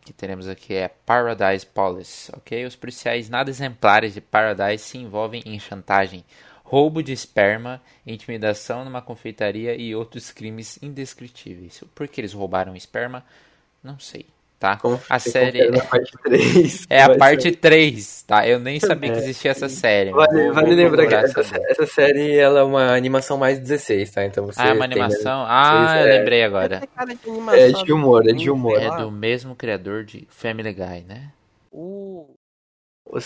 que 0.00 0.12
teremos 0.12 0.48
aqui 0.48 0.74
é 0.74 0.88
Paradise 0.88 1.66
Police, 1.66 2.32
ok? 2.34 2.64
Os 2.64 2.76
policiais 2.76 3.28
nada 3.28 3.50
exemplares 3.50 4.14
de 4.14 4.20
Paradise 4.20 4.84
se 4.84 4.98
envolvem 4.98 5.42
em 5.44 5.58
chantagem, 5.58 6.24
roubo 6.64 7.02
de 7.02 7.12
esperma, 7.12 7.82
intimidação 8.06 8.84
numa 8.84 9.02
confeitaria 9.02 9.74
e 9.74 9.94
outros 9.94 10.32
crimes 10.32 10.78
indescritíveis. 10.82 11.82
Por 11.94 12.08
que 12.08 12.20
eles 12.20 12.32
roubaram 12.32 12.74
esperma? 12.74 13.24
Não 13.82 13.98
sei 13.98 14.26
tá? 14.60 14.76
Como 14.76 15.00
a 15.08 15.18
série 15.18 15.62
a 15.74 15.82
parte 15.82 16.12
3, 16.22 16.86
é 16.90 17.02
a 17.02 17.16
parte 17.16 17.42
ser... 17.44 17.56
3, 17.56 18.22
tá? 18.24 18.46
Eu 18.46 18.60
nem 18.60 18.78
sabia 18.78 19.10
é. 19.10 19.14
que 19.14 19.18
existia 19.20 19.50
essa 19.50 19.68
série. 19.70 20.10
Vale, 20.12 20.52
vale 20.52 20.74
lembrar 20.74 21.06
que 21.06 21.14
essa, 21.14 21.40
essa, 21.40 21.86
série 21.86 22.36
ela 22.36 22.60
é 22.60 22.62
uma 22.62 22.94
animação 22.94 23.38
mais 23.38 23.58
16, 23.58 24.10
tá? 24.10 24.24
Então 24.24 24.44
você 24.44 24.60
Ah, 24.60 24.68
é 24.68 24.72
uma 24.74 24.84
animação? 24.84 25.44
Ah, 25.48 25.96
eu 25.98 26.06
é... 26.06 26.18
lembrei 26.18 26.44
agora. 26.44 26.82
É 27.52 27.72
de 27.72 27.92
humor, 27.92 28.28
é 28.28 28.32
de 28.32 28.50
humor. 28.50 28.80
É 28.80 28.96
do 28.98 29.10
mesmo 29.10 29.56
criador 29.56 30.04
de 30.04 30.28
Family 30.28 30.74
Guy, 30.74 31.04
né? 31.08 31.32
Uh. 31.72 32.28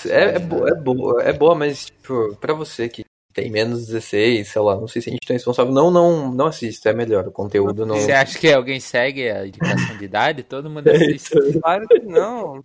É, 0.09 0.37
é, 0.37 0.39
boa, 0.39 0.71
é 0.71 0.75
boa, 0.75 1.23
é 1.23 1.33
boa, 1.33 1.55
mas 1.55 1.87
tipo, 1.87 2.35
pra 2.37 2.55
você 2.55 2.89
que 2.89 3.05
tem 3.35 3.51
menos 3.51 3.87
16, 3.87 4.47
sei 4.47 4.63
lá, 4.63 4.77
não 4.77 4.87
sei 4.87 5.03
se 5.03 5.11
a 5.11 5.13
gente 5.13 5.27
tem 5.27 5.35
responsável. 5.35 5.73
Não, 5.73 5.91
não, 5.91 6.33
não 6.33 6.47
assista, 6.47 6.91
é 6.91 6.95
melhor. 6.95 7.27
O 7.27 7.33
conteúdo 7.33 7.85
não. 7.85 7.97
Você 7.97 8.13
acha 8.13 8.39
que 8.39 8.51
alguém 8.53 8.79
segue 8.79 9.29
a 9.29 9.45
indicação 9.45 9.99
de 9.99 10.05
idade? 10.05 10.45
Todo 10.45 10.71
mundo 10.71 10.89
é 10.89 10.95
assiste. 10.95 11.35
claro 11.61 11.87
que 11.89 11.99
não. 12.01 12.65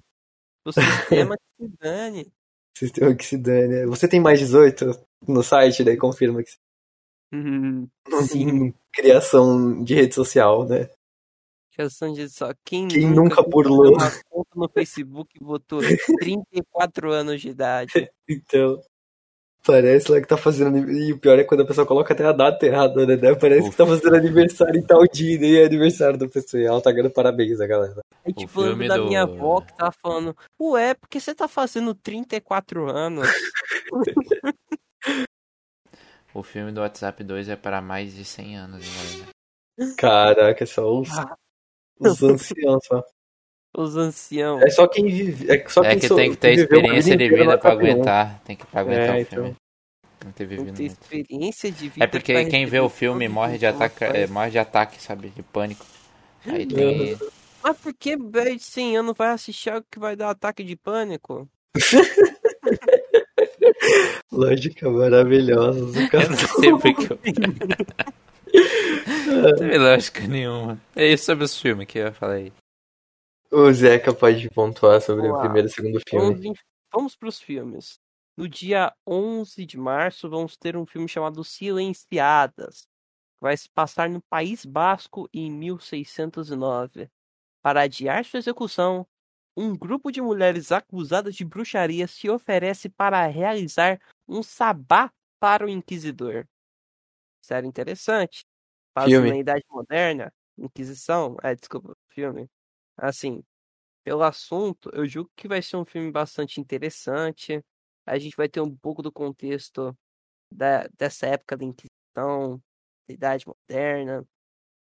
O 0.64 0.72
sistema 0.72 1.36
que 1.36 1.66
se 1.66 1.78
dane. 1.80 2.22
O 2.22 2.80
sistema 2.80 3.16
que 3.16 3.26
se 3.26 3.38
dane. 3.38 3.86
Você 3.88 4.08
tem 4.08 4.20
mais 4.20 4.40
18 4.40 4.92
no 5.28 5.42
site, 5.42 5.84
daí 5.84 5.98
confirma 5.98 6.44
que. 6.44 6.52
Hum, 7.34 7.88
sim. 8.28 8.74
Criação 8.94 9.84
de 9.84 9.96
rede 9.96 10.14
social, 10.14 10.68
né? 10.68 10.88
Criação 11.74 12.14
de 12.14 12.22
rede 12.22 12.32
social. 12.32 12.54
Quem, 12.64 12.88
Quem 12.88 13.08
nunca, 13.08 13.42
nunca 13.42 13.42
burlou? 13.42 13.94
Uma 13.94 14.12
conta 14.30 14.50
no 14.56 14.70
Facebook 14.70 15.36
e 15.36 15.44
botou 15.44 15.80
34 16.20 17.12
anos 17.12 17.42
de 17.42 17.50
idade. 17.50 17.92
então. 18.30 18.80
Parece 19.70 20.12
lá 20.12 20.20
que 20.20 20.28
tá 20.28 20.36
fazendo. 20.36 20.90
E 20.92 21.14
o 21.14 21.20
pior 21.20 21.38
é 21.38 21.44
quando 21.44 21.62
a 21.62 21.66
pessoa 21.66 21.86
coloca 21.86 22.12
até 22.14 22.26
a 22.26 22.32
data 22.32 22.66
errada, 22.66 23.06
né? 23.06 23.36
Parece 23.36 23.70
que 23.70 23.76
tá 23.76 23.86
fazendo 23.86 24.16
aniversário 24.16 24.80
em 24.80 24.84
tal 24.84 25.06
dia, 25.08 25.38
nem 25.38 25.58
é 25.58 25.66
aniversário 25.66 26.18
da 26.18 26.28
pessoa. 26.28 26.62
E 26.62 26.66
ela 26.66 26.82
tá 26.82 26.92
ganhando 26.92 27.12
parabéns 27.12 27.62
a 27.62 27.68
galera. 27.68 28.02
É 28.26 28.32
tipo 28.32 28.62
o 28.62 28.88
da 28.88 28.98
do... 28.98 29.06
minha 29.06 29.22
avó 29.24 29.62
que 29.62 29.76
tá 29.76 29.92
falando: 29.92 30.36
Ué, 30.60 30.96
por 30.96 31.08
que 31.08 31.20
você 31.20 31.36
tá 31.36 31.48
fazendo 31.48 31.94
34 31.94 32.90
anos? 32.90 33.28
o 36.34 36.42
filme 36.42 36.72
do 36.72 36.82
WhatsApp 36.82 37.24
2 37.24 37.50
é 37.50 37.56
para 37.56 37.80
mais 37.80 38.16
de 38.16 38.26
100 38.26 38.58
anos, 38.58 38.86
galera. 38.88 39.96
Caraca, 39.96 40.64
é 40.64 40.68
só 40.68 40.92
os, 40.92 41.10
os 42.00 42.24
anciãos 42.24 42.84
só. 42.86 43.04
Os 43.76 43.96
anciãos. 43.96 44.62
É 44.64 44.70
só 44.70 44.88
quem 44.88 45.06
vive. 45.06 45.52
É, 45.52 45.70
só 45.70 45.84
é 45.84 45.92
quem 45.92 46.00
que 46.00 46.10
tem 46.10 46.32
que 46.32 46.38
ter 46.38 46.54
experiência 46.54 47.16
de 47.16 47.30
vida 47.30 47.58
pra 47.58 47.72
aguentar. 47.72 48.42
Tem 48.44 48.56
que 48.56 48.66
pra 48.66 48.82
aguentar 48.82 49.18
é, 49.18 49.22
o 49.22 49.26
filme. 49.26 49.50
Então. 49.50 49.60
Não 50.26 50.32
ter 50.34 50.46
vivido 50.46 50.76
tem 50.76 50.88
experiência 50.88 51.72
de 51.72 51.90
vida. 51.90 52.04
É 52.04 52.08
porque 52.08 52.46
quem 52.46 52.66
vê 52.66 52.80
o 52.80 52.90
filme 52.90 53.28
morre 53.30 53.58
de 53.58 53.66
ataque, 53.66 54.04
é, 54.04 54.28
morre 54.28 54.52
de 54.52 54.60
ataque, 54.60 55.02
sabe? 55.02 55.30
De 55.30 55.42
pânico. 55.42 55.86
Aí 56.46 56.66
tem. 56.66 57.18
Mas 57.64 57.78
por 57.78 57.94
que 57.94 58.18
velho 58.18 58.58
de 58.58 58.64
100 58.64 58.98
anos 58.98 59.16
vai 59.18 59.30
assistir 59.30 59.70
algo 59.70 59.86
que 59.90 60.00
vai 60.00 60.16
dar 60.16 60.30
ataque 60.30 60.64
de 60.64 60.76
pânico? 60.76 61.48
Lógica 64.32 64.90
maravilhosa 64.90 65.86
do 65.86 66.00
Eu 66.00 66.30
não 66.30 66.38
sei 66.38 66.72
porque 66.94 67.14
eu... 67.14 67.20
Não 69.28 69.56
tem 69.56 69.78
lógica 69.78 70.28
nenhuma. 70.28 70.82
É 70.96 71.06
isso 71.06 71.26
sobre 71.26 71.44
os 71.44 71.60
filmes 71.60 71.86
que 71.86 72.00
eu 72.00 72.12
falei. 72.12 72.52
O 73.52 73.72
Zeca 73.74 74.14
pode 74.14 74.48
pontuar 74.52 75.02
sobre 75.02 75.28
Olá. 75.28 75.40
o 75.40 75.42
primeiro 75.42 75.68
e 75.68 75.72
segundo 75.72 76.00
filme. 76.08 76.54
Vamos, 76.94 77.16
para 77.16 77.30
os 77.30 77.42
filmes. 77.42 78.00
No 78.38 78.48
dia 78.48 78.94
11 79.08 79.66
de 79.66 79.78
março, 79.78 80.30
vamos 80.30 80.56
ter 80.56 80.78
um 80.78 80.86
filme 80.86 81.08
chamado 81.08 81.44
Silenciadas, 81.44 82.82
que 82.82 83.42
vai 83.42 83.58
se 83.58 83.68
passar 83.70 84.08
no 84.08 84.22
País 84.30 84.66
Basco 84.66 85.28
em 85.34 85.52
1609. 85.52 87.10
Para 87.62 87.82
adiar 87.82 88.24
sua 88.24 88.38
execução, 88.38 89.06
um 89.58 89.76
grupo 89.76 90.12
de 90.12 90.22
mulheres 90.22 90.72
acusadas 90.72 91.36
de 91.36 91.44
bruxaria 91.44 92.08
se 92.08 92.30
oferece 92.30 92.88
para 92.88 93.26
realizar 93.26 94.00
um 94.28 94.44
sabá 94.44 95.12
para 95.40 95.66
o 95.66 95.70
inquisidor. 95.70 96.48
Sério 97.42 97.68
interessante. 97.68 98.46
Faz 98.94 99.10
filme. 99.10 99.32
na 99.32 99.38
Idade 99.38 99.66
Moderna, 99.70 100.32
Inquisição, 100.58 101.36
é, 101.42 101.56
desculpa, 101.56 101.96
filme. 102.10 102.48
Assim, 103.02 103.44
pelo 104.04 104.24
assunto, 104.24 104.90
eu 104.94 105.08
julgo 105.08 105.32
que 105.36 105.48
vai 105.48 105.62
ser 105.62 105.78
um 105.78 105.86
filme 105.86 106.12
bastante 106.12 106.60
interessante. 106.60 107.64
A 108.06 108.18
gente 108.20 108.36
vai 108.36 108.50
ter 108.50 108.62
um 108.62 108.76
pouco 108.76 109.02
do 109.02 109.12
contexto 109.12 109.98
da, 110.52 110.88
dessa 110.98 111.28
época 111.28 111.58
da 111.58 111.66
Inquisição, 111.66 112.62
da 113.08 113.14
Idade 113.14 113.46
Moderna. 113.48 114.26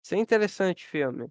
Isso 0.04 0.14
é 0.14 0.18
interessante 0.18 0.86
filme. 0.86 1.28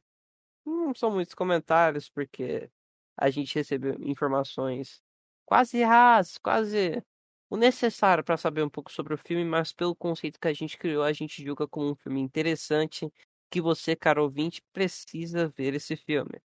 Não 0.65 0.93
são 0.95 1.11
muitos 1.11 1.35
comentários, 1.35 2.09
porque 2.09 2.69
a 3.17 3.29
gente 3.29 3.55
recebeu 3.55 3.95
informações 4.01 5.01
quase 5.45 5.83
rasas, 5.83 6.37
quase 6.37 7.03
o 7.49 7.57
necessário 7.57 8.23
para 8.23 8.37
saber 8.37 8.63
um 8.63 8.69
pouco 8.69 8.91
sobre 8.91 9.13
o 9.13 9.17
filme, 9.17 9.45
mas 9.45 9.73
pelo 9.73 9.95
conceito 9.95 10.39
que 10.39 10.47
a 10.47 10.53
gente 10.53 10.77
criou, 10.77 11.03
a 11.03 11.13
gente 11.13 11.43
julga 11.43 11.67
como 11.67 11.91
um 11.91 11.95
filme 11.95 12.21
interessante 12.21 13.11
que 13.51 13.61
você, 13.61 13.95
caro 13.95 14.23
ouvinte, 14.23 14.61
precisa 14.73 15.49
ver 15.49 15.73
esse 15.75 15.95
filme 15.97 16.41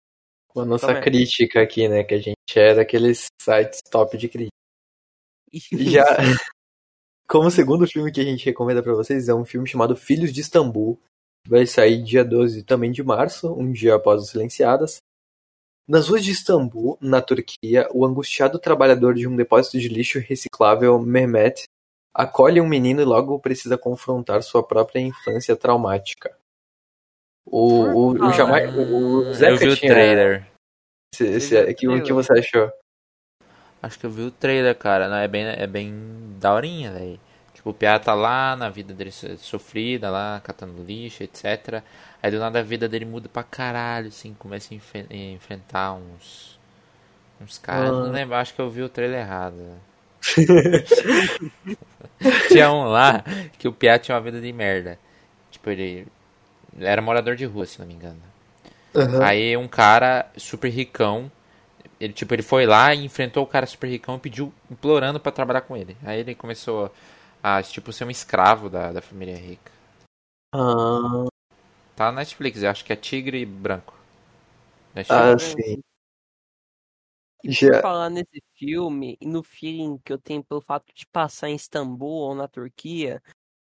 a 0.61 0.65
nossa 0.65 0.87
Também. 0.89 1.03
crítica 1.03 1.63
aqui, 1.63 1.89
né? 1.89 2.05
Que 2.05 2.15
a 2.15 2.19
gente 2.19 2.37
é 2.55 2.75
daqueles 2.75 3.27
sites 3.41 3.81
top 3.91 4.17
de 4.17 4.29
crítica. 4.29 4.57
Já, 5.73 6.05
como 7.29 7.51
segundo 7.51 7.87
filme 7.87 8.13
que 8.13 8.21
a 8.21 8.25
gente 8.25 8.45
recomenda 8.45 8.83
para 8.83 8.95
vocês, 8.95 9.29
é 9.29 9.35
um 9.35 9.45
filme 9.45 9.67
chamado 9.67 9.97
Filhos 9.97 10.33
de 10.33 10.41
Istambul. 10.41 11.01
Vai 11.49 11.67
sair 11.67 12.03
dia 12.03 12.25
12 12.25 12.65
também 12.65 12.91
de 12.91 13.03
março, 13.03 13.53
um 13.53 13.71
dia 13.71 13.95
após 13.95 14.23
os 14.23 14.31
Silenciadas. 14.31 14.99
Nas 15.89 16.09
ruas 16.09 16.25
de 16.25 16.33
Istambul, 16.33 16.99
na 17.01 17.23
Turquia, 17.23 17.89
o 17.93 18.05
angustiado 18.05 18.59
trabalhador 18.59 19.15
de 19.15 19.29
um 19.29 19.37
depósito 19.37 19.79
de 19.79 19.89
lixo 19.89 20.19
reciclável, 20.19 20.99
Mehmet, 20.99 21.63
acolhe 22.13 22.61
um 22.61 22.67
menino 22.67 23.01
e 23.01 23.05
logo 23.05 23.39
precisa 23.39 23.79
confrontar 23.79 24.43
sua 24.43 24.67
própria 24.67 24.99
infância 25.01 25.55
traumática. 25.55 26.37
O, 27.47 27.85
o, 27.85 28.27
o, 28.27 28.33
jamais, 28.33 28.75
o, 28.75 28.81
o 28.81 29.35
Zeca 29.35 29.53
Eu 29.53 29.59
vi 29.59 29.69
o 29.69 29.77
trailer. 29.77 30.47
Se, 31.15 31.41
se, 31.41 31.75
que, 31.75 31.89
o 31.89 32.03
que 32.03 32.13
você 32.13 32.33
achou? 32.33 32.71
Acho 33.81 33.99
que 33.99 34.07
eu 34.07 34.11
vi 34.11 34.23
o 34.23 34.31
trailer, 34.31 34.75
cara. 34.75 35.09
Não, 35.09 35.17
é 35.17 35.29
bem, 35.29 35.47
é 35.47 35.67
bem 35.67 35.95
daorinha, 36.41 36.93
velho. 36.93 37.21
Tipo, 37.55 37.71
o 37.71 37.75
Pia 37.75 37.99
tá 38.01 38.15
lá 38.15 38.57
na 38.57 38.69
vida 38.69 38.93
dele 38.93 39.13
sofrida, 39.13 40.11
lá, 40.11 40.41
catando 40.43 40.83
lixo, 40.83 41.23
etc. 41.23 41.83
Aí 42.21 42.31
do 42.31 42.39
nada 42.39 42.59
a 42.59 42.63
vida 42.63 42.89
dele 42.89 43.05
muda 43.05 43.29
pra 43.29 43.45
caralho, 43.45 44.09
assim, 44.09 44.35
começa 44.35 44.75
a 44.75 44.77
enf 44.77 44.95
enfrentar 45.11 45.95
uns. 45.95 46.59
Uns 47.41 47.59
caras. 47.59 47.91
Ah. 47.91 47.93
Não 47.93 48.11
lembro, 48.11 48.35
acho 48.35 48.55
que 48.55 48.61
eu 48.61 48.69
vi 48.69 48.83
o 48.83 48.89
trailer 48.89 49.21
errado. 49.21 49.63
tinha 52.49 52.73
um 52.73 52.85
lá 52.85 53.23
que 53.59 53.69
o 53.69 53.73
Pia 53.73 53.99
tinha 53.99 54.17
uma 54.17 54.23
vida 54.23 54.41
de 54.41 54.53
merda. 54.53 54.99
Tipo, 55.51 55.71
ele 55.71 56.07
ele 56.77 56.87
era 56.87 57.01
morador 57.01 57.37
de 57.37 57.45
rua, 57.45 57.67
se 57.67 57.79
não 57.79 57.87
me 57.87 57.95
engano. 57.95 58.21
Uhum. 58.95 59.23
Aí 59.23 59.57
um 59.57 59.69
cara 59.69 60.31
super 60.37 60.69
ricão, 60.69 61.31
ele 61.99 62.13
tipo, 62.13 62.35
ele 62.35 62.43
foi 62.43 62.67
lá 62.67 62.95
e 62.95 63.05
enfrentou 63.05 63.43
o 63.43 63.47
cara 63.47 63.67
super 63.67 63.89
ricão 63.89 64.17
e 64.17 64.21
pediu, 64.21 64.53
implorando 64.71 65.19
para 65.19 65.33
trabalhar 65.33 65.63
com 65.63 65.77
ele. 65.77 65.97
Aí 66.05 66.21
ele 66.21 66.35
começou 66.35 66.93
a, 67.43 67.63
tipo, 67.63 67.93
ser 67.93 68.05
um 68.05 68.11
escravo 68.11 68.69
da, 68.69 68.93
da 68.93 69.01
família 69.01 69.37
rica. 69.37 69.73
Ah. 70.55 71.27
Tá 71.95 72.07
na 72.07 72.21
Netflix, 72.21 72.63
eu 72.63 72.71
acho 72.71 72.85
que 72.85 72.93
é 72.93 72.97
Tigre 72.97 73.45
Branco. 73.47 73.95
ah, 75.09 75.39
sim. 75.39 75.81
E 77.43 77.53
Já... 77.53 77.75
por 77.75 77.83
falar 77.83 78.11
nesse 78.11 78.43
filme, 78.55 79.17
e 79.21 79.27
no 79.27 79.43
feeling 79.43 79.99
que 80.05 80.13
eu 80.13 80.19
tenho 80.19 80.43
pelo 80.45 80.61
fato 80.61 80.93
de 80.95 81.07
passar 81.07 81.49
em 81.49 81.55
Istambul 81.55 82.29
ou 82.29 82.35
na 82.35 82.49
Turquia, 82.49 83.23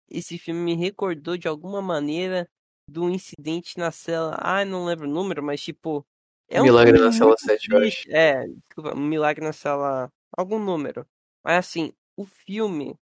esse 0.09 0.38
filme 0.38 0.61
me 0.61 0.75
recordou 0.75 1.37
de 1.37 1.49
alguma 1.49 1.83
maneira 1.83 2.49
do 2.88 3.09
incidente 3.09 3.79
na 3.79 3.90
cela. 3.90 4.37
Ah, 4.40 4.64
não 4.64 4.85
lembro 4.85 5.09
o 5.09 5.12
número, 5.12 5.42
mas 5.42 5.61
tipo. 5.61 6.07
É 6.49 6.61
um 6.61 6.64
milagre 6.64 6.99
na 6.99 7.11
cela 7.11 7.37
7, 7.37 7.73
eu 7.73 7.79
acho. 7.79 8.11
É, 8.11 8.47
desculpa, 8.47 8.94
um 8.94 9.07
milagre 9.07 9.44
na 9.44 9.53
cela. 9.53 10.12
Algum 10.37 10.59
número. 10.59 11.07
Mas 11.42 11.59
assim, 11.59 11.92
o 12.16 12.25
filme 12.25 12.97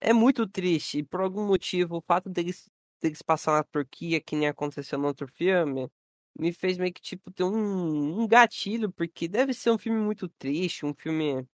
é 0.00 0.12
muito 0.12 0.46
triste. 0.46 0.98
E 0.98 1.02
por 1.02 1.20
algum 1.20 1.46
motivo, 1.46 1.96
o 1.96 2.00
fato 2.00 2.28
deles, 2.30 2.68
deles 3.02 3.22
passar 3.22 3.52
na 3.52 3.64
Turquia, 3.64 4.20
que 4.20 4.36
nem 4.36 4.48
aconteceu 4.48 4.98
no 4.98 5.06
outro 5.06 5.28
filme, 5.28 5.90
me 6.38 6.52
fez 6.52 6.78
meio 6.78 6.92
que, 6.92 7.02
tipo, 7.02 7.30
ter 7.30 7.44
um, 7.44 8.20
um 8.20 8.26
gatilho, 8.26 8.90
porque 8.90 9.28
deve 9.28 9.52
ser 9.52 9.70
um 9.70 9.78
filme 9.78 10.00
muito 10.00 10.28
triste, 10.28 10.86
um 10.86 10.94
filme, 10.94 11.46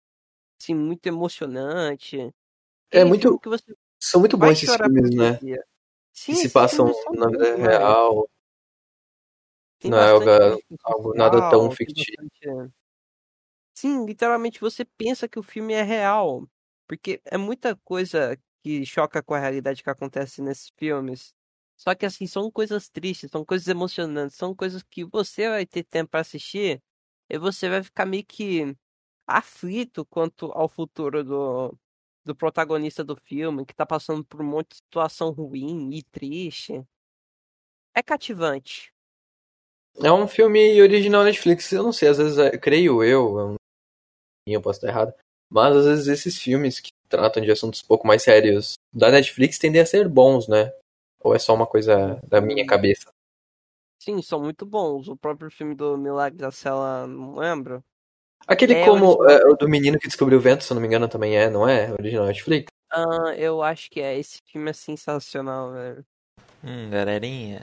assim, 0.60 0.74
muito 0.74 1.06
emocionante. 1.06 2.32
É 2.90 3.04
muito. 3.04 3.38
Que 3.38 3.48
você 3.48 3.74
são 4.00 4.20
muito 4.20 4.36
bons 4.36 4.62
esses 4.62 4.74
filmes, 4.74 5.14
né? 5.14 5.38
Sim, 6.18 6.32
que 6.32 6.40
se 6.40 6.50
passam 6.50 6.92
na 7.12 7.28
vida 7.28 7.54
real. 7.54 8.28
Tem 9.78 9.88
não 9.88 9.98
é 9.98 10.10
algo, 10.10 10.62
algo 10.82 11.14
nada 11.14 11.48
tão 11.48 11.70
fictício. 11.70 12.12
Bastante... 12.18 12.74
Sim, 13.72 14.04
literalmente 14.04 14.60
você 14.60 14.84
pensa 14.84 15.28
que 15.28 15.38
o 15.38 15.44
filme 15.44 15.74
é 15.74 15.82
real. 15.82 16.44
Porque 16.88 17.20
é 17.24 17.38
muita 17.38 17.76
coisa 17.84 18.36
que 18.64 18.84
choca 18.84 19.22
com 19.22 19.32
a 19.32 19.38
realidade 19.38 19.80
que 19.80 19.88
acontece 19.88 20.42
nesses 20.42 20.72
filmes. 20.76 21.32
Só 21.76 21.94
que 21.94 22.04
assim, 22.04 22.26
são 22.26 22.50
coisas 22.50 22.88
tristes, 22.88 23.30
são 23.30 23.44
coisas 23.44 23.68
emocionantes, 23.68 24.36
são 24.36 24.56
coisas 24.56 24.82
que 24.82 25.04
você 25.04 25.48
vai 25.48 25.64
ter 25.64 25.84
tempo 25.84 26.10
para 26.10 26.20
assistir 26.20 26.82
e 27.30 27.38
você 27.38 27.68
vai 27.68 27.84
ficar 27.84 28.04
meio 28.04 28.24
que 28.26 28.76
aflito 29.24 30.04
quanto 30.06 30.50
ao 30.50 30.68
futuro 30.68 31.22
do, 31.22 31.78
do 32.28 32.36
protagonista 32.36 33.02
do 33.02 33.16
filme, 33.16 33.64
que 33.64 33.74
tá 33.74 33.86
passando 33.86 34.22
por 34.22 34.42
um 34.42 34.44
monte 34.44 34.68
de 34.68 34.76
situação 34.76 35.30
ruim 35.30 35.90
e 35.94 36.02
triste. 36.02 36.84
É 37.94 38.02
cativante. 38.02 38.92
É 40.00 40.12
um 40.12 40.28
filme 40.28 40.80
original 40.80 41.24
Netflix, 41.24 41.72
eu 41.72 41.82
não 41.82 41.92
sei, 41.92 42.08
às 42.08 42.18
vezes, 42.18 42.38
é, 42.38 42.56
creio 42.56 43.02
eu, 43.02 43.56
eu 44.46 44.60
posso 44.62 44.78
estar 44.78 44.88
errado, 44.88 45.12
mas 45.50 45.74
às 45.74 45.86
vezes 45.86 46.06
esses 46.06 46.38
filmes 46.38 46.78
que 46.78 46.92
tratam 47.08 47.42
de 47.42 47.50
assuntos 47.50 47.82
um 47.82 47.86
pouco 47.86 48.06
mais 48.06 48.22
sérios 48.22 48.74
da 48.92 49.10
Netflix 49.10 49.58
tendem 49.58 49.80
a 49.80 49.86
ser 49.86 50.06
bons, 50.08 50.46
né? 50.46 50.70
Ou 51.20 51.34
é 51.34 51.38
só 51.38 51.54
uma 51.54 51.66
coisa 51.66 52.20
da 52.28 52.40
minha 52.40 52.64
cabeça? 52.66 53.10
Sim, 53.98 54.22
são 54.22 54.40
muito 54.40 54.64
bons. 54.64 55.08
O 55.08 55.16
próprio 55.16 55.50
filme 55.50 55.74
do 55.74 55.96
Milagre 55.96 56.38
da 56.38 56.52
Cela, 56.52 57.06
não 57.06 57.34
lembro. 57.36 57.82
Aquele 58.46 58.74
é, 58.74 58.84
como 58.84 59.28
é, 59.28 59.44
o 59.46 59.54
do 59.54 59.68
menino 59.68 59.98
que 59.98 60.06
descobriu 60.06 60.38
o 60.38 60.40
vento, 60.40 60.64
se 60.64 60.72
eu 60.72 60.74
não 60.74 60.80
me 60.80 60.86
engano, 60.86 61.08
também 61.08 61.36
é, 61.36 61.50
não 61.50 61.68
é? 61.68 61.92
Original 61.92 62.26
Netflix? 62.26 62.66
Ah, 62.90 63.34
eu 63.36 63.62
acho 63.62 63.90
que 63.90 64.00
é. 64.00 64.18
Esse 64.18 64.40
filme 64.46 64.70
é 64.70 64.72
sensacional, 64.72 65.72
velho. 65.72 66.04
Hum, 66.64 66.90
galerinha. 66.90 67.62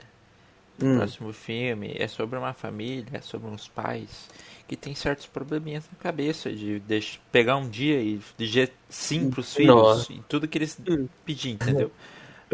Hum. 0.80 0.94
O 0.94 0.98
próximo 0.98 1.32
filme 1.32 1.94
é 1.98 2.06
sobre 2.06 2.38
uma 2.38 2.52
família, 2.52 3.06
é 3.12 3.20
sobre 3.20 3.48
uns 3.48 3.66
pais 3.66 4.28
que 4.68 4.76
tem 4.76 4.94
certos 4.94 5.26
probleminhas 5.26 5.84
na 5.92 5.98
cabeça 5.98 6.52
de, 6.52 6.80
de 6.80 7.20
pegar 7.30 7.56
um 7.56 7.68
dia 7.68 8.00
e 8.00 8.20
dizer 8.36 8.72
sim 8.88 9.30
pros 9.30 9.54
filhos 9.54 9.76
Nossa. 9.76 10.12
e 10.12 10.20
tudo 10.28 10.48
que 10.48 10.58
eles 10.58 10.78
hum. 10.88 11.08
pedir, 11.24 11.50
entendeu? 11.50 11.90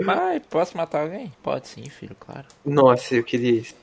Pai, 0.06 0.40
posso 0.40 0.76
matar 0.76 1.02
alguém? 1.02 1.32
Pode 1.42 1.68
sim, 1.68 1.88
filho, 1.88 2.16
claro. 2.18 2.46
Nossa, 2.64 3.14
eu 3.14 3.24
queria 3.24 3.52
isso. 3.52 3.74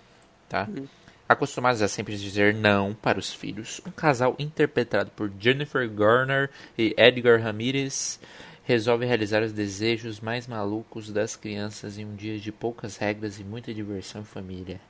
Tá. 0.48 0.68
Hum. 0.70 0.86
Acostumados 1.32 1.84
a 1.84 1.88
sempre 1.88 2.18
dizer 2.18 2.56
não 2.56 2.92
para 2.92 3.20
os 3.20 3.32
filhos, 3.32 3.80
um 3.86 3.92
casal 3.92 4.36
interpretado 4.40 5.12
por 5.12 5.32
Jennifer 5.40 5.88
Garner 5.88 6.50
e 6.76 6.96
Edgar 6.98 7.40
Ramirez 7.40 8.20
resolve 8.64 9.06
realizar 9.06 9.44
os 9.44 9.54
desejos 9.54 10.20
mais 10.20 10.48
malucos 10.48 11.12
das 11.12 11.36
crianças 11.36 12.00
em 12.00 12.06
um 12.06 12.16
dia 12.16 12.40
de 12.40 12.52
poucas 12.52 12.98
regras 12.98 13.40
e 13.40 13.44
muita 13.44 13.72
diversão 13.72 14.22
em 14.22 14.26
família. 14.26 14.82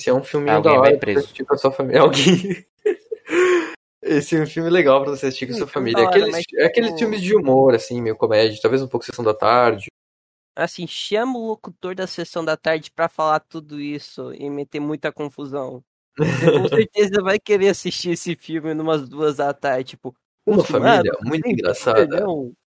Esse 0.00 0.10
é 0.10 0.12
um 0.12 0.24
filme 0.24 0.46
da 0.46 0.72
hora 0.72 0.98
pra 0.98 1.12
assistir 1.12 1.44
com 1.44 1.54
a 1.54 1.58
sua 1.58 1.70
família. 1.70 2.00
Alguém... 2.02 2.66
Esse 4.02 4.34
é 4.34 4.40
um 4.40 4.46
filme 4.46 4.70
legal 4.70 5.04
pra 5.04 5.12
você 5.12 5.26
assistir 5.26 5.46
com 5.46 5.52
a 5.52 5.58
sua 5.58 5.68
família. 5.68 6.00
Hora, 6.00 6.08
aqueles, 6.08 6.44
aqueles 6.60 6.98
filmes 6.98 7.22
de 7.22 7.36
humor, 7.36 7.76
assim, 7.76 8.02
meio 8.02 8.16
comédia, 8.16 8.58
talvez 8.60 8.82
um 8.82 8.88
pouco 8.88 9.06
Sessão 9.06 9.24
da 9.24 9.34
Tarde 9.34 9.88
assim, 10.58 10.86
chama 10.86 11.38
o 11.38 11.46
locutor 11.46 11.94
da 11.94 12.06
sessão 12.06 12.44
da 12.44 12.56
tarde 12.56 12.90
para 12.90 13.08
falar 13.08 13.38
tudo 13.40 13.80
isso 13.80 14.32
e 14.34 14.50
meter 14.50 14.80
muita 14.80 15.12
confusão. 15.12 15.82
Você 16.18 16.50
com 16.50 16.68
certeza 16.68 17.22
vai 17.22 17.38
querer 17.38 17.68
assistir 17.68 18.10
esse 18.10 18.34
filme 18.34 18.74
numas 18.74 19.08
duas 19.08 19.36
da 19.36 19.54
tarde, 19.54 19.90
tipo. 19.90 20.14
Uma 20.44 20.64
família 20.64 21.12
muito 21.24 21.46
engraçada. 21.46 22.24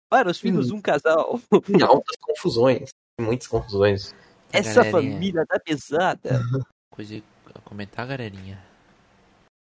para 0.09 0.31
os 0.31 0.41
filhos, 0.41 0.71
hum. 0.71 0.77
um 0.77 0.81
casal. 0.81 1.41
Em 1.69 1.83
altas 1.83 2.17
confusões. 2.21 2.91
Muitas 3.21 3.47
confusões. 3.47 4.15
Essa 4.53 4.83
família 4.85 5.47
tá 5.47 5.61
pesada. 5.61 6.31
Coisa 6.91 7.23
a 7.55 7.61
comentar, 7.61 8.07
galerinha. 8.07 8.65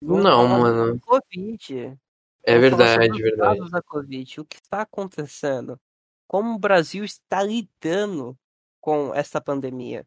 Não, 0.00 0.46
mano. 0.46 1.00
Covid. 1.00 1.98
É 2.44 2.58
verdade, 2.58 3.20
verdade. 3.20 3.70
Da 3.70 3.82
COVID. 3.82 4.40
O 4.40 4.44
que 4.44 4.56
está 4.56 4.82
acontecendo? 4.82 5.78
Como 6.26 6.54
o 6.54 6.58
Brasil 6.58 7.04
está 7.04 7.42
lidando 7.42 8.38
com 8.80 9.14
essa 9.14 9.40
pandemia. 9.40 10.06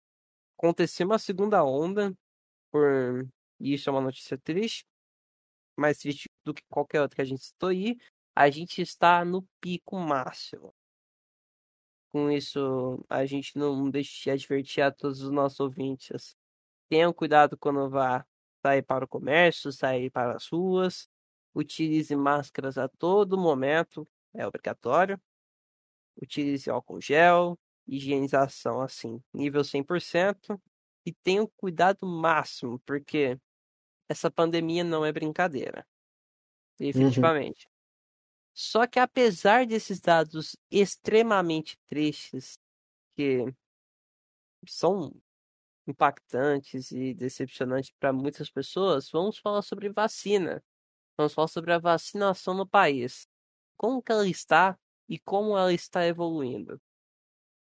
Aconteceu 0.58 1.06
uma 1.06 1.20
segunda 1.20 1.66
onda, 1.66 2.14
por 2.72 3.28
isso 3.60 3.90
é 3.90 3.92
uma 3.92 4.02
notícia 4.02 4.38
triste, 4.38 4.86
mais 5.78 5.98
triste 5.98 6.30
do 6.46 6.54
que 6.54 6.64
qualquer 6.70 7.02
outra 7.02 7.18
que 7.18 7.22
a 7.24 7.26
gente 7.26 7.44
citou 7.44 7.70
aí. 7.70 7.98
A 8.34 8.50
gente 8.50 8.82
está 8.82 9.26
no 9.26 9.46
pico 9.60 9.98
máximo. 9.98 10.74
Com 12.12 12.30
isso, 12.30 13.04
a 13.10 13.26
gente 13.26 13.58
não 13.58 13.90
deixa 13.90 14.24
de 14.24 14.32
advertir 14.32 14.84
a 14.84 14.92
todos 14.92 15.22
os 15.22 15.32
nossos 15.32 15.60
ouvintes. 15.62 16.36
Tenham 16.90 17.14
cuidado 17.14 17.58
quando 17.58 17.90
vá 17.90 18.26
sair 18.62 18.82
para 18.82 19.06
o 19.06 19.08
comércio, 19.08 19.72
sair 19.72 20.10
para 20.10 20.36
as 20.36 20.48
ruas. 20.48 21.10
Utilize 21.56 22.14
máscaras 22.16 22.78
a 22.78 22.90
todo 22.90 23.38
momento. 23.38 24.08
é 24.34 24.46
obrigatório. 24.46 25.20
Utilize 26.22 26.70
álcool 26.70 27.02
gel, 27.02 27.58
higienização 27.88 28.82
assim, 28.82 29.22
nível 29.34 29.64
100%. 29.64 30.60
E 31.06 31.14
tenha 31.14 31.44
um 31.44 31.48
cuidado 31.58 32.06
máximo, 32.06 32.80
porque 32.86 33.40
essa 34.08 34.30
pandemia 34.30 34.84
não 34.84 35.06
é 35.06 35.12
brincadeira. 35.12 35.88
Uhum. 36.80 36.88
Definitivamente. 36.88 37.71
Só 38.54 38.86
que 38.86 39.00
apesar 39.00 39.66
desses 39.66 40.00
dados 40.00 40.56
extremamente 40.70 41.78
tristes, 41.88 42.60
que 43.16 43.46
são 44.68 45.14
impactantes 45.88 46.92
e 46.92 47.14
decepcionantes 47.14 47.92
para 48.00 48.14
muitas 48.14 48.50
pessoas, 48.50 49.10
vamos 49.10 49.38
falar 49.38 49.62
sobre 49.62 49.90
vacina. 49.90 50.64
Vamos 51.18 51.34
falar 51.34 51.48
sobre 51.48 51.74
a 51.74 51.80
vacinação 51.80 52.54
no 52.54 52.68
país. 52.68 53.28
Como 53.78 54.02
que 54.02 54.12
ela 54.12 54.28
está 54.28 54.78
e 55.08 55.18
como 55.20 55.58
ela 55.58 55.74
está 55.74 56.06
evoluindo. 56.06 56.80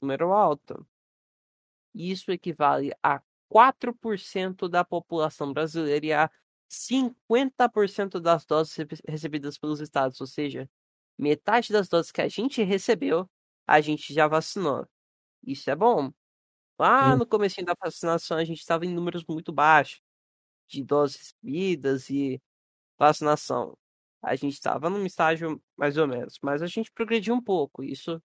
Número 0.00 0.32
alto. 0.32 0.86
Isso 1.94 2.30
equivale 2.30 2.92
a 3.02 3.20
4% 3.48 4.68
da 4.68 4.84
população 4.84 5.52
brasileira 5.52 6.06
e 6.06 6.12
a 6.12 6.30
50% 6.68 8.20
das 8.20 8.46
doses 8.46 8.76
recebidas 9.08 9.58
pelos 9.58 9.80
estados, 9.80 10.20
ou 10.20 10.26
seja, 10.26 10.70
metade 11.18 11.72
das 11.72 11.88
doses 11.88 12.12
que 12.12 12.20
a 12.22 12.28
gente 12.28 12.62
recebeu, 12.62 13.28
a 13.66 13.80
gente 13.80 14.14
já 14.14 14.28
vacinou. 14.28 14.86
Isso 15.44 15.70
é 15.70 15.76
bom. 15.76 16.12
Lá 16.78 17.16
no 17.16 17.26
começo 17.26 17.62
da 17.64 17.74
vacinação, 17.82 18.38
a 18.38 18.44
gente 18.44 18.60
estava 18.60 18.86
em 18.86 18.94
números 18.94 19.24
muito 19.28 19.52
baixos 19.52 20.00
de 20.68 20.84
doses 20.84 21.18
recebidas 21.42 22.10
e 22.10 22.40
vacinação. 22.98 23.76
A 24.22 24.36
gente 24.36 24.54
estava 24.54 24.90
num 24.90 25.06
estágio 25.06 25.62
mais 25.76 25.96
ou 25.98 26.08
menos, 26.08 26.38
mas 26.42 26.62
a 26.62 26.66
gente 26.68 26.92
progrediu 26.92 27.34
um 27.34 27.42
pouco. 27.42 27.82
Isso 27.84 28.22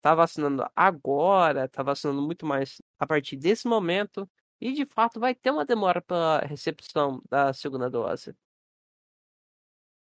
tá 0.00 0.14
vacinando 0.14 0.68
agora, 0.76 1.68
tá 1.68 1.82
vacinando 1.82 2.20
muito 2.20 2.44
mais 2.44 2.80
a 2.98 3.06
partir 3.06 3.36
desse 3.36 3.66
momento. 3.66 4.28
E 4.60 4.72
de 4.72 4.86
fato 4.86 5.18
vai 5.18 5.34
ter 5.34 5.50
uma 5.50 5.64
demora 5.64 6.00
para 6.00 6.46
recepção 6.46 7.22
da 7.28 7.52
segunda 7.52 7.90
dose. 7.90 8.34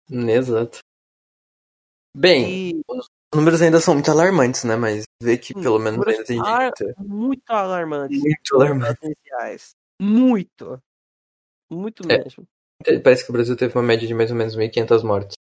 Exato. 0.09 0.79
Bem, 2.15 2.71
e... 2.71 2.81
os 2.87 3.07
números 3.33 3.61
ainda 3.61 3.79
são 3.79 3.93
muito 3.93 4.09
alarmantes, 4.09 4.63
né? 4.63 4.75
Mas 4.75 5.03
vê 5.21 5.37
que 5.37 5.53
pelo 5.53 5.79
menos 5.79 6.05
ainda 6.05 6.23
tem 6.23 6.43
gente. 6.43 6.93
Muito 6.97 7.49
alarmantes. 7.51 8.19
Muito 8.19 8.55
alarmantes. 8.55 9.75
Muito. 9.99 10.81
Muito 11.69 12.03
é. 12.09 12.23
mesmo. 12.23 12.47
Parece 13.03 13.25
que 13.25 13.29
o 13.29 13.33
Brasil 13.33 13.55
teve 13.57 13.75
uma 13.75 13.83
média 13.83 14.07
de 14.07 14.13
mais 14.13 14.31
ou 14.31 14.37
menos 14.37 14.55
1.500 14.55 15.03
mortes. 15.03 15.35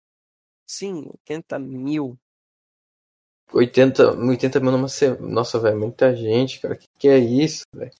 Sim, 0.66 1.08
80 1.26 1.58
mil. 1.58 2.18
80, 3.52 4.16
80 4.18 4.60
mil 4.60 4.72
numa 4.72 4.88
semana. 4.88 5.26
Nossa, 5.26 5.58
velho, 5.58 5.78
muita 5.78 6.14
gente, 6.14 6.60
cara. 6.60 6.76
Que 6.76 6.86
que 6.98 7.08
é 7.08 7.18
isso, 7.18 7.62
velho? 7.72 7.92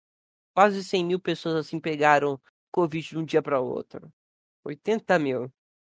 Quase 0.55 0.83
100 0.83 1.05
mil 1.05 1.21
pessoas 1.21 1.55
assim 1.55 1.79
pegaram 1.79 2.39
Covid 2.71 3.09
de 3.09 3.19
um 3.19 3.25
dia 3.25 3.41
para 3.41 3.61
outro. 3.61 4.13
80 4.65 5.19
mil. 5.19 5.53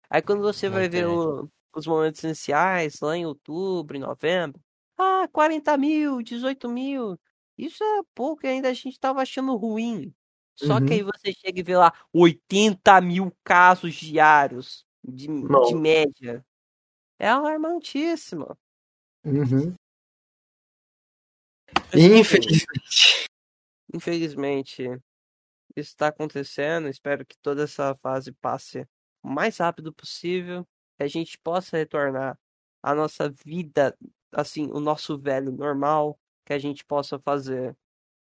Aí 0.09 0.21
quando 0.21 0.41
você 0.41 0.69
vai 0.69 0.89
ver 0.89 1.07
o, 1.07 1.49
os 1.73 1.87
momentos 1.87 2.23
iniciais, 2.23 2.99
lá 2.99 3.15
em 3.15 3.25
outubro, 3.25 3.95
em 3.95 3.99
novembro, 4.01 4.61
ah, 4.97 5.27
40 5.31 5.77
mil, 5.77 6.21
18 6.21 6.67
mil. 6.69 7.17
Isso 7.57 7.83
é 7.83 8.01
pouco 8.13 8.45
e 8.45 8.49
ainda 8.49 8.69
a 8.69 8.73
gente 8.73 8.99
tava 8.99 9.21
achando 9.21 9.55
ruim. 9.55 10.13
Só 10.59 10.77
uhum. 10.77 10.85
que 10.85 10.93
aí 10.93 11.03
você 11.03 11.31
chega 11.31 11.61
e 11.61 11.63
vê 11.63 11.77
lá 11.77 11.93
80 12.11 12.99
mil 12.99 13.33
casos 13.45 13.95
diários 13.95 14.85
de, 15.01 15.27
de 15.27 15.75
média. 15.75 16.45
É 17.17 17.29
alarmantíssimo. 17.29 18.57
Uhum. 19.23 19.73
Infelizmente. 21.93 23.29
Infelizmente, 23.93 24.83
isso 25.75 25.91
está 25.91 26.09
acontecendo. 26.09 26.89
Espero 26.89 27.25
que 27.25 27.37
toda 27.37 27.63
essa 27.63 27.95
fase 27.95 28.33
passe 28.33 28.85
o 29.23 29.29
mais 29.29 29.57
rápido 29.59 29.93
possível. 29.93 30.67
Que 30.97 31.03
a 31.03 31.07
gente 31.07 31.39
possa 31.39 31.77
retornar 31.77 32.37
à 32.83 32.93
nossa 32.93 33.29
vida, 33.45 33.97
assim, 34.33 34.69
o 34.73 34.81
nosso 34.81 35.17
velho 35.17 35.53
normal. 35.53 36.19
Que 36.45 36.51
a 36.51 36.59
gente 36.59 36.83
possa 36.83 37.17
fazer 37.17 37.75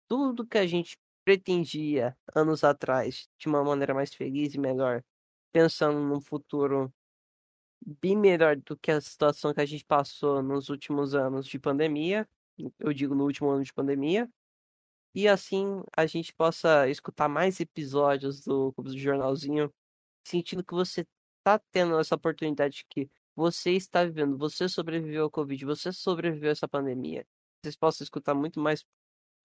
tudo 0.06 0.46
que 0.46 0.56
a 0.56 0.66
gente 0.66 0.96
pretendia 1.28 2.16
anos 2.34 2.64
atrás 2.64 3.28
de 3.36 3.48
uma 3.48 3.62
maneira 3.62 3.92
mais 3.92 4.14
feliz 4.14 4.54
e 4.54 4.58
melhor. 4.58 5.04
Pensando 5.52 6.00
num 6.00 6.22
futuro 6.22 6.90
bem 7.84 8.16
melhor 8.16 8.56
do 8.56 8.74
que 8.78 8.90
a 8.90 8.98
situação 8.98 9.52
que 9.52 9.60
a 9.60 9.66
gente 9.66 9.84
passou 9.84 10.42
nos 10.42 10.70
últimos 10.70 11.14
anos 11.14 11.46
de 11.46 11.58
pandemia. 11.58 12.26
Eu 12.78 12.94
digo 12.94 13.14
no 13.14 13.24
último 13.24 13.50
ano 13.50 13.62
de 13.62 13.74
pandemia. 13.74 14.26
E 15.14 15.28
assim 15.28 15.82
a 15.94 16.06
gente 16.06 16.32
possa 16.34 16.88
escutar 16.88 17.28
mais 17.28 17.60
episódios 17.60 18.40
do 18.42 18.72
Clube 18.72 18.92
do 18.92 18.98
Jornalzinho, 18.98 19.70
sentindo 20.26 20.64
que 20.64 20.72
você 20.72 21.06
está 21.40 21.58
tendo 21.70 21.98
essa 22.00 22.14
oportunidade 22.14 22.86
que 22.88 23.10
você 23.36 23.72
está 23.72 24.02
vivendo, 24.02 24.38
você 24.38 24.66
sobreviveu 24.66 25.24
ao 25.24 25.30
Covid, 25.30 25.62
você 25.66 25.92
sobreviveu 25.92 26.48
a 26.48 26.52
essa 26.52 26.66
pandemia. 26.66 27.26
Vocês 27.62 27.76
possam 27.76 28.02
escutar 28.02 28.32
muito 28.32 28.58
mais 28.58 28.82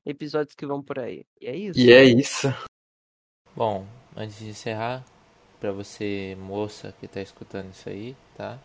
episódios 0.06 0.56
que 0.56 0.66
vão 0.66 0.82
por 0.82 1.00
aí. 1.00 1.26
E 1.40 1.48
é 1.48 1.56
isso. 1.56 1.80
E 1.80 1.92
é 1.92 2.04
isso. 2.04 2.48
Bom, 3.56 3.86
antes 4.16 4.40
de 4.40 4.50
encerrar, 4.50 5.06
para 5.60 5.72
você, 5.72 6.36
moça, 6.40 6.94
que 7.00 7.08
tá 7.08 7.22
escutando 7.22 7.72
isso 7.72 7.88
aí, 7.88 8.16
tá? 8.36 8.60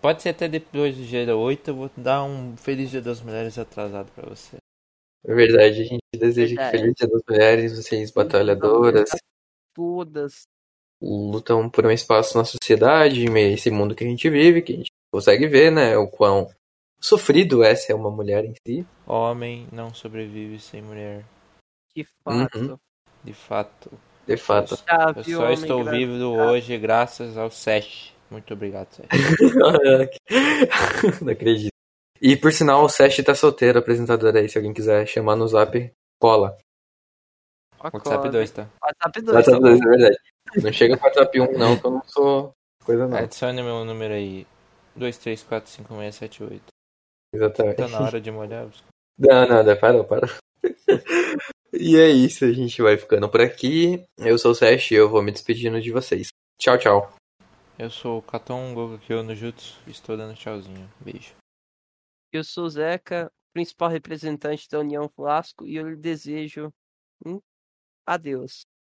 Pode 0.00 0.22
ser 0.22 0.30
até 0.30 0.48
depois 0.48 0.96
do 0.96 1.04
dia 1.04 1.36
8, 1.36 1.68
eu 1.68 1.74
vou 1.74 1.90
dar 1.96 2.22
um 2.24 2.56
Feliz 2.56 2.90
Dia 2.90 3.00
das 3.00 3.20
Mulheres 3.20 3.58
atrasado 3.58 4.10
para 4.12 4.28
você. 4.28 4.56
É 5.24 5.34
verdade, 5.34 5.80
a 5.80 5.84
gente 5.84 6.02
deseja 6.14 6.54
verdade. 6.54 6.70
que 6.70 6.78
Feliz 6.78 6.94
Dia 6.96 7.08
das 7.08 7.22
Mulheres, 7.28 7.76
vocês 7.76 8.10
batalhadoras. 8.10 9.10
Todas. 9.74 10.42
Lutam 11.00 11.68
por 11.68 11.86
um 11.86 11.90
espaço 11.90 12.38
na 12.38 12.44
sociedade, 12.44 13.24
esse 13.24 13.70
mundo 13.70 13.94
que 13.94 14.04
a 14.04 14.08
gente 14.08 14.30
vive, 14.30 14.62
que 14.62 14.72
a 14.72 14.76
gente 14.76 14.90
consegue 15.12 15.46
ver, 15.46 15.70
né? 15.72 15.96
O 15.96 16.08
quão 16.08 16.48
sofrido 17.00 17.62
é 17.62 17.74
ser 17.74 17.94
uma 17.94 18.10
mulher 18.10 18.44
em 18.44 18.54
si. 18.66 18.86
Homem 19.06 19.66
não 19.72 19.94
sobrevive 19.94 20.58
sem 20.58 20.82
mulher. 20.82 21.24
De 21.94 22.06
fato. 22.22 22.58
Uhum. 22.58 22.78
De 23.24 23.32
fato. 23.32 23.90
De 24.26 24.36
fato. 24.36 24.76
Eu 25.16 25.24
só 25.24 25.50
estou 25.50 25.84
vivo 25.84 26.24
hoje 26.24 26.76
graças 26.78 27.38
ao 27.38 27.50
Sesh. 27.50 28.12
Muito 28.30 28.54
obrigado, 28.54 28.88
Sesh. 28.90 29.06
Não 31.22 31.32
acredito. 31.32 31.72
E 32.20 32.36
por 32.36 32.52
sinal, 32.52 32.84
o 32.84 32.88
Sesh 32.88 33.22
tá 33.22 33.34
solteiro, 33.34 33.78
apresentador 33.78 34.34
aí. 34.34 34.48
Se 34.48 34.58
alguém 34.58 34.72
quiser 34.72 35.06
chamar 35.06 35.36
no 35.36 35.46
zap, 35.46 35.92
cola. 36.18 36.56
WhatsApp 37.78 38.30
2, 38.30 38.50
tá? 38.50 38.68
WhatsApp 38.82 39.22
2. 39.22 39.36
WhatsApp 39.36 39.60
2, 39.60 39.80
é 39.80 39.84
verdade. 39.84 40.18
Não 40.56 40.72
chega 40.72 40.96
com 40.96 41.06
WhatsApp 41.06 41.40
1, 41.40 41.58
não, 41.58 41.76
que 41.76 41.86
eu 41.86 41.90
não 41.90 42.02
sou 42.06 42.54
coisa 42.84 43.06
não. 43.06 43.18
Adicione 43.18 43.62
meu 43.62 43.84
número 43.84 44.14
aí. 44.14 44.46
2345678. 44.98 46.60
Exatamente. 47.36 47.76
Tá 47.76 47.88
na 47.88 48.00
hora 48.00 48.20
de 48.20 48.30
molhar. 48.30 48.68
Não, 49.18 49.62
não, 49.64 49.76
parou, 49.76 50.04
parou. 50.04 50.30
E 51.72 51.96
é 51.96 52.08
isso, 52.08 52.44
a 52.46 52.52
gente 52.52 52.80
vai 52.80 52.96
ficando 52.96 53.28
por 53.28 53.40
aqui. 53.40 54.02
Eu 54.16 54.38
sou 54.38 54.52
o 54.52 54.54
Sesh 54.54 54.92
e 54.92 54.94
eu 54.94 55.10
vou 55.10 55.22
me 55.22 55.30
despedindo 55.30 55.80
de 55.80 55.92
vocês. 55.92 56.28
Tchau, 56.58 56.78
tchau. 56.78 57.14
Eu 57.78 57.90
sou 57.90 58.18
o 58.18 58.22
Katon 58.22 58.72
Gogokyo 58.72 59.22
no 59.22 59.34
Jutsu, 59.34 59.78
estou 59.86 60.16
dando 60.16 60.34
tchauzinho. 60.34 60.90
Beijo. 60.98 61.34
Eu 62.32 62.42
sou 62.42 62.64
o 62.64 62.70
Zeca, 62.70 63.30
principal 63.52 63.90
representante 63.90 64.66
da 64.70 64.80
União 64.80 65.08
Flasco, 65.10 65.66
e 65.66 65.76
eu 65.76 65.88
lhe 65.90 65.96
desejo 65.96 66.72
um 67.24 67.38
adeus. 68.06 68.64